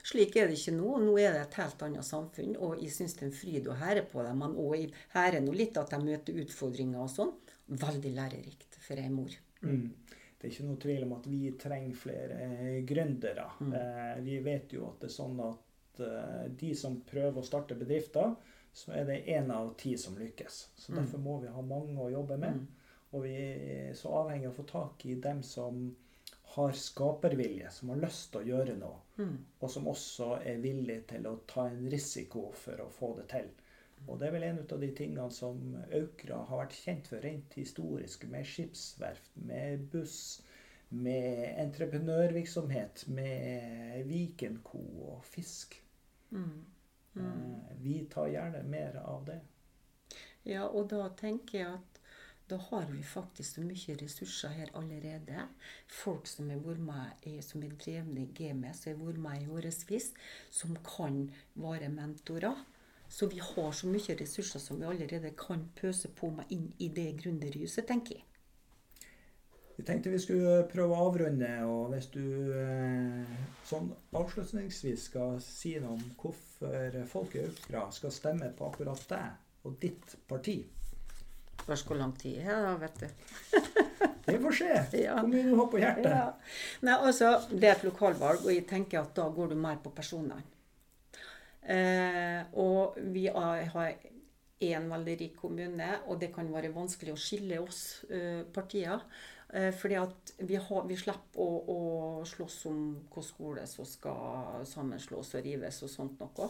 Slik 0.06 0.38
er 0.40 0.48
det 0.48 0.60
ikke 0.60 0.76
nå. 0.78 0.94
Nå 1.04 1.18
er 1.20 1.36
det 1.36 1.46
et 1.48 1.60
helt 1.60 1.82
annet 1.86 2.08
samfunn, 2.08 2.56
og 2.62 2.80
jeg 2.80 2.94
syns 2.96 3.18
det 3.18 3.26
er 3.26 3.32
en 3.32 3.40
fryd 3.42 3.68
å 3.68 3.80
hære 3.82 4.06
på 4.12 4.24
dem. 4.26 4.44
Men 4.46 4.56
òg 4.62 4.78
jeg 4.78 4.94
hærer 5.16 5.44
nå 5.44 5.56
litt 5.58 5.80
at 5.82 5.92
de 5.96 6.00
møter 6.06 6.40
utfordringer 6.46 7.04
og 7.04 7.12
sånn. 7.14 7.34
Veldig 7.70 8.14
lærerikt 8.16 8.80
for 8.86 9.02
ei 9.02 9.10
mor. 9.14 9.34
Mm. 9.66 9.90
Det 10.40 10.48
er 10.48 10.54
ikke 10.54 10.70
noe 10.70 10.80
tvil 10.80 11.04
om 11.04 11.18
at 11.18 11.26
vi 11.28 11.50
trenger 11.60 11.98
flere 12.00 12.38
gründere. 12.88 13.50
Mm. 13.60 13.74
Eh, 13.76 14.14
vi 14.24 14.38
vet 14.46 14.78
jo 14.78 14.88
at 14.88 15.02
det 15.04 15.10
er 15.10 15.18
sånn 15.18 15.42
at 15.44 15.66
eh, 16.06 16.46
de 16.60 16.74
som 16.76 17.00
prøver 17.08 17.42
å 17.42 17.46
starte 17.46 17.78
bedrifter, 17.80 18.36
så 18.74 18.94
er 18.96 19.08
det 19.10 19.24
én 19.34 19.50
av 19.52 19.74
ti 19.80 19.96
som 19.98 20.18
lykkes. 20.18 20.60
Så 20.78 20.94
Derfor 20.94 21.22
må 21.24 21.40
vi 21.42 21.54
ha 21.54 21.62
mange 21.66 21.98
å 22.02 22.12
jobbe 22.14 22.38
med. 22.38 22.60
Og 23.12 23.26
vi 23.26 23.34
er 23.34 23.96
så 23.98 24.12
avhengig 24.22 24.48
av 24.48 24.54
å 24.54 24.60
få 24.60 24.68
tak 24.70 25.06
i 25.10 25.16
dem 25.18 25.42
som 25.44 25.88
har 26.56 26.72
skapervilje, 26.78 27.70
som 27.72 27.90
har 27.94 28.02
lyst 28.04 28.32
til 28.32 28.42
å 28.42 28.50
gjøre 28.54 28.76
noe. 28.78 29.00
Mm. 29.18 29.36
Og 29.60 29.72
som 29.74 29.90
også 29.90 30.30
er 30.46 30.62
villig 30.64 31.00
til 31.10 31.26
å 31.30 31.40
ta 31.50 31.68
en 31.70 31.90
risiko 31.92 32.50
for 32.58 32.86
å 32.86 32.90
få 32.94 33.16
det 33.20 33.28
til. 33.34 33.50
Og 34.08 34.20
det 34.20 34.30
er 34.30 34.36
vel 34.38 34.46
en 34.48 34.62
av 34.64 34.82
de 34.82 34.90
tingene 34.96 35.28
som 35.34 35.60
Aukra 35.86 36.40
har 36.50 36.62
vært 36.64 36.78
kjent 36.78 37.10
for 37.12 37.26
rent 37.26 37.58
historisk, 37.60 38.24
med 38.32 38.48
skipsverft, 38.48 39.34
med 39.50 39.90
buss, 39.92 40.20
med 40.90 41.44
entreprenørvirksomhet, 41.66 43.06
med 43.14 44.08
Vikenko 44.10 44.82
og 45.12 45.26
fisk. 45.28 45.78
Mm. 46.32 46.66
Eh, 47.16 47.78
Vi 47.78 48.06
tar 48.12 48.28
gjerne 48.28 48.64
mer 48.64 48.96
av 48.96 49.26
det. 49.26 49.40
Ja, 50.44 50.66
og 50.68 50.90
da 50.90 51.10
tenker 51.20 51.58
jeg 51.60 51.74
at 51.74 52.00
da 52.50 52.58
har 52.58 52.88
vi 52.90 53.04
faktisk 53.06 53.56
så 53.56 53.62
mye 53.62 53.96
ressurser 54.00 54.50
her 54.58 54.72
allerede. 54.74 55.44
Folk 55.88 56.28
som 56.28 56.50
er, 56.50 56.58
med 56.58 57.44
som 57.46 57.64
er 57.64 57.76
drevne 57.78 58.24
i 58.24 58.32
GMS, 58.34 58.84
som 58.84 58.96
har 59.04 59.12
vært 59.12 59.22
med 59.22 59.44
i 59.44 59.52
årevis, 59.54 60.08
som 60.50 60.78
kan 60.86 61.28
være 61.54 61.92
mentorer. 61.94 62.66
Så 63.10 63.30
vi 63.30 63.38
har 63.38 63.72
så 63.72 63.88
mye 63.90 64.18
ressurser 64.18 64.60
som 64.60 64.82
vi 64.82 64.90
allerede 64.90 65.32
kan 65.38 65.68
pøse 65.76 66.10
på 66.10 66.30
med 66.30 66.50
inn 66.54 66.72
i 66.80 66.90
det 66.94 67.12
gründerhuset, 67.22 67.86
tenker 67.86 68.18
jeg. 68.18 68.26
Vi 69.80 69.84
tenkte 69.88 70.12
vi 70.12 70.18
skulle 70.20 70.66
prøve 70.68 70.92
å 70.92 71.06
avrunde, 71.08 71.50
og 71.64 71.94
hvis 71.94 72.10
du 72.12 72.24
eh, 72.52 73.30
sånn 73.64 73.86
avslutningsvis 74.20 75.06
skal 75.08 75.38
si 75.40 75.78
noe 75.80 75.94
om 75.96 76.02
hvorfor 76.20 76.98
folk 77.08 77.38
i 77.40 77.46
Aukra 77.46 77.86
skal 77.96 78.12
stemme 78.12 78.50
på 78.58 78.68
akkurat 78.68 79.06
deg 79.08 79.70
og 79.70 79.78
ditt 79.80 80.18
parti. 80.28 80.58
Spørs 81.62 81.86
hvor 81.88 82.02
lang 82.02 82.12
tid 82.20 82.42
jeg 82.42 82.50
har, 82.50 82.76
vet 82.82 83.00
du. 83.06 83.08
Vi 84.28 84.36
får 84.44 84.60
se 84.60 84.70
hvor 85.08 85.32
mye 85.32 85.48
du 85.48 85.56
har 85.62 85.72
på 85.72 85.82
hjertet. 85.86 86.12
Ja. 86.12 86.28
Nei, 86.84 87.00
altså, 87.00 87.32
Det 87.48 87.72
er 87.72 87.78
et 87.78 87.88
lokalvalg, 87.88 88.44
og 88.44 88.52
jeg 88.52 88.68
tenker 88.68 89.06
at 89.06 89.16
da 89.16 89.32
går 89.32 89.56
du 89.56 89.58
mer 89.64 89.80
på 89.80 89.96
personene. 89.96 90.44
Eh, 91.64 92.44
og 92.60 93.00
vi 93.16 93.30
har 93.32 93.64
har 93.72 93.96
en 94.60 94.92
veldig 94.92 95.20
rik 95.24 95.36
kommune, 95.40 95.90
og 96.12 96.20
det 96.20 96.34
kan 96.36 96.52
være 96.52 96.76
vanskelig 96.76 97.16
å 97.16 97.20
skille 97.30 97.64
oss 97.64 97.84
eh, 98.12 98.44
partier. 98.44 99.08
Eh, 99.54 99.72
fordi 99.76 99.96
at 99.98 100.34
vi, 100.38 100.56
har, 100.56 100.84
vi 100.86 100.98
slipper 100.98 101.42
å, 101.42 101.48
å 101.74 102.26
slåss 102.26 102.60
om 102.70 102.82
hvilken 103.00 103.26
skole 103.26 103.66
som 103.68 103.88
skal 103.88 104.66
sammenslås 104.70 105.34
og 105.40 105.46
rives 105.46 105.82
og 105.86 105.90
sånt 105.90 106.22
noe. 106.22 106.50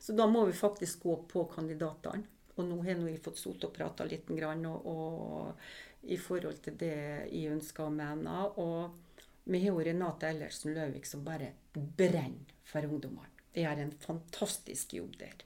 Så 0.00 0.16
da 0.16 0.26
må 0.30 0.46
vi 0.48 0.56
faktisk 0.56 1.04
gå 1.04 1.18
på 1.28 1.44
kandidatene. 1.52 2.24
Og 2.58 2.66
nå 2.66 2.80
har 2.82 2.98
vi 2.98 3.14
fått 3.22 3.38
sittet 3.38 3.68
og 3.68 3.74
prata 3.76 4.06
litt 4.08 4.30
og, 4.32 4.86
og 4.90 6.08
i 6.10 6.16
forhold 6.18 6.58
til 6.64 6.74
det 6.80 7.28
jeg 7.30 7.52
ønsker 7.52 7.84
og 7.84 7.92
mener. 7.94 8.58
Og 8.58 8.96
vi 9.44 9.60
har 9.62 9.70
jo 9.70 9.84
Renate 9.84 10.32
Ellersen 10.32 10.74
Løvik 10.74 11.06
som 11.06 11.22
bare 11.24 11.52
brenner 11.72 12.56
for 12.66 12.82
ungdommene. 12.82 13.30
Gjør 13.54 13.84
en 13.84 13.92
fantastisk 14.02 14.94
jobb 14.94 15.14
der. 15.20 15.44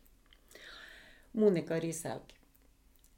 Monica 1.33 1.79
Rishaug. 1.81 2.33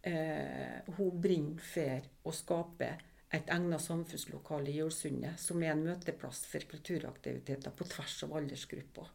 Eh, 0.03 0.83
hun 0.97 1.20
brenner 1.20 1.62
for 1.64 2.29
å 2.29 2.35
skape 2.35 2.90
et 3.35 3.51
egnet 3.51 3.83
samfunnslokale 3.83 4.70
i 4.70 4.79
Jølsundet, 4.79 5.40
som 5.40 5.62
er 5.62 5.73
en 5.75 5.85
møteplass 5.87 6.44
for 6.51 6.64
kulturaktiviteter 6.70 7.75
på 7.75 7.87
tvers 7.90 8.23
av 8.27 8.37
aldersgrupper. 8.40 9.12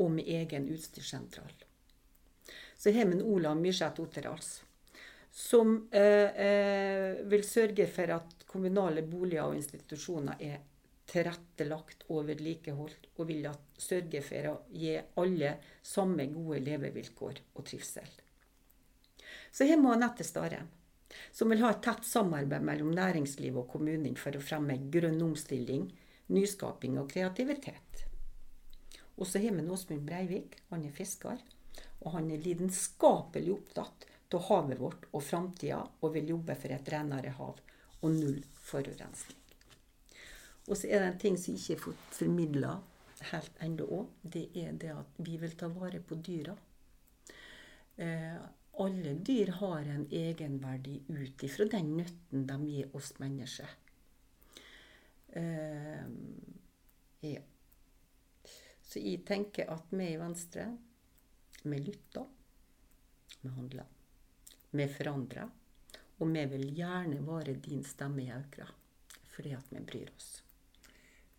og 0.00 0.10
med 0.10 0.24
egen 0.24 0.68
utstyrssentral. 0.70 1.52
Så 2.76 2.90
har 2.94 3.04
vi 3.04 3.22
Olav 3.22 3.56
Myrseth 3.58 4.00
Otterals, 4.00 4.62
som 5.30 5.88
eh, 5.92 6.30
eh, 6.46 7.18
vil 7.28 7.44
sørge 7.44 7.86
for 7.90 8.14
at 8.14 8.46
kommunale 8.46 9.02
boliger 9.02 9.50
og 9.50 9.58
institusjoner 9.58 10.40
er 10.40 10.62
tilrettelagt 11.10 12.06
og 12.08 12.30
vedlikeholdt, 12.30 13.10
og 13.18 13.28
vil 13.28 13.50
sørge 13.76 14.22
for 14.24 14.50
å 14.52 14.56
gi 14.72 14.96
alle 15.20 15.56
samme 15.82 16.30
gode 16.32 16.62
levevilkår 16.70 17.42
og 17.54 17.64
trivsel. 17.66 18.08
Så 19.52 19.66
her 19.66 19.80
må 19.82 19.92
Anette 19.92 20.24
Stare, 20.24 20.62
som 21.32 21.50
vil 21.50 21.62
ha 21.64 21.72
et 21.74 21.82
tett 21.84 22.06
samarbeid 22.06 22.64
mellom 22.66 22.92
næringslivet 22.94 23.62
og 23.64 23.70
kommunen 23.72 24.16
for 24.18 24.36
å 24.36 24.42
fremme 24.44 24.78
grønn 24.92 25.20
omstilling, 25.24 25.88
nyskaping 26.30 26.98
og 27.00 27.10
kreativitet. 27.10 28.04
Og 29.20 29.26
så 29.26 29.42
har 29.42 29.52
vi 29.52 29.68
Åsmund 29.68 30.06
Breivik. 30.06 30.56
Han 30.70 30.84
er 30.86 30.94
fisker. 30.96 31.40
Og 32.00 32.14
han 32.14 32.30
er 32.32 32.40
lidenskapelig 32.40 33.52
opptatt 33.52 34.06
av 34.32 34.46
havet 34.46 34.78
vårt 34.80 35.08
og 35.10 35.24
framtida, 35.26 35.80
og 36.00 36.14
vil 36.14 36.30
jobbe 36.32 36.54
for 36.56 36.72
et 36.72 36.88
renere 36.92 37.34
hav 37.36 37.58
og 38.00 38.14
null 38.14 38.38
forurensning. 38.64 39.36
Og 40.70 40.78
så 40.78 40.86
er 40.88 41.02
det 41.02 41.10
en 41.10 41.20
ting 41.20 41.36
som 41.40 41.56
ikke 41.58 41.74
er 41.74 41.82
fått 41.82 42.14
formidla 42.14 42.76
helt 43.32 43.60
ennå 43.64 43.88
òg. 43.98 44.14
Det 44.22 44.46
er 44.62 44.72
det 44.80 44.92
at 44.94 45.20
vi 45.26 45.36
vil 45.40 45.56
ta 45.58 45.68
vare 45.72 46.00
på 46.00 46.16
dyra. 46.24 46.54
Eh, 48.00 48.38
alle 48.80 49.14
dyr 49.26 49.52
har 49.60 49.88
en 49.92 50.06
egenverdi 50.10 50.96
ut 51.08 51.44
ifra 51.46 51.66
den 51.70 51.94
nytten 52.00 52.46
de 52.48 52.58
gir 52.66 52.96
oss 52.96 53.12
mennesker. 53.18 53.70
Uh, 55.36 56.06
ja. 57.20 57.42
Så 58.82 58.98
jeg 58.98 59.22
tenker 59.28 59.70
at 59.70 59.92
vi 59.94 60.08
i 60.10 60.18
Venstre, 60.18 60.66
vi 61.62 61.78
lytter. 61.78 62.26
Vi 63.40 63.52
handler. 63.54 63.86
Vi 64.70 64.88
forandrer. 64.90 65.48
Og 66.20 66.28
vi 66.34 66.44
vil 66.50 66.66
gjerne 66.76 67.20
være 67.24 67.54
din 67.62 67.84
stemme 67.86 68.24
i 68.24 68.32
Aukra. 68.34 68.66
Fordi 69.30 69.54
at 69.56 69.70
vi 69.70 69.84
bryr 69.86 70.10
oss. 70.16 70.40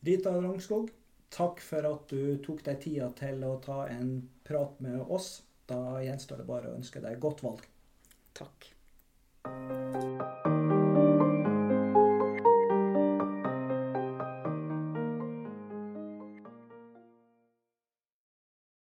Rita 0.02 0.32
Rangskog, 0.34 0.90
takk 1.30 1.60
for 1.62 1.86
at 1.86 2.08
du 2.10 2.40
tok 2.42 2.64
deg 2.66 2.80
tida 2.82 3.12
til 3.18 3.44
å 3.46 3.58
ta 3.62 3.84
en 3.92 4.16
prat 4.48 4.80
med 4.82 5.04
oss. 5.04 5.42
Da 5.72 6.02
gjenstår 6.04 6.42
det 6.42 6.48
bare 6.50 6.72
å 6.72 6.76
ønske 6.76 7.00
deg 7.04 7.20
godt 7.24 7.46
valg. 7.46 7.64
Takk. 8.36 8.72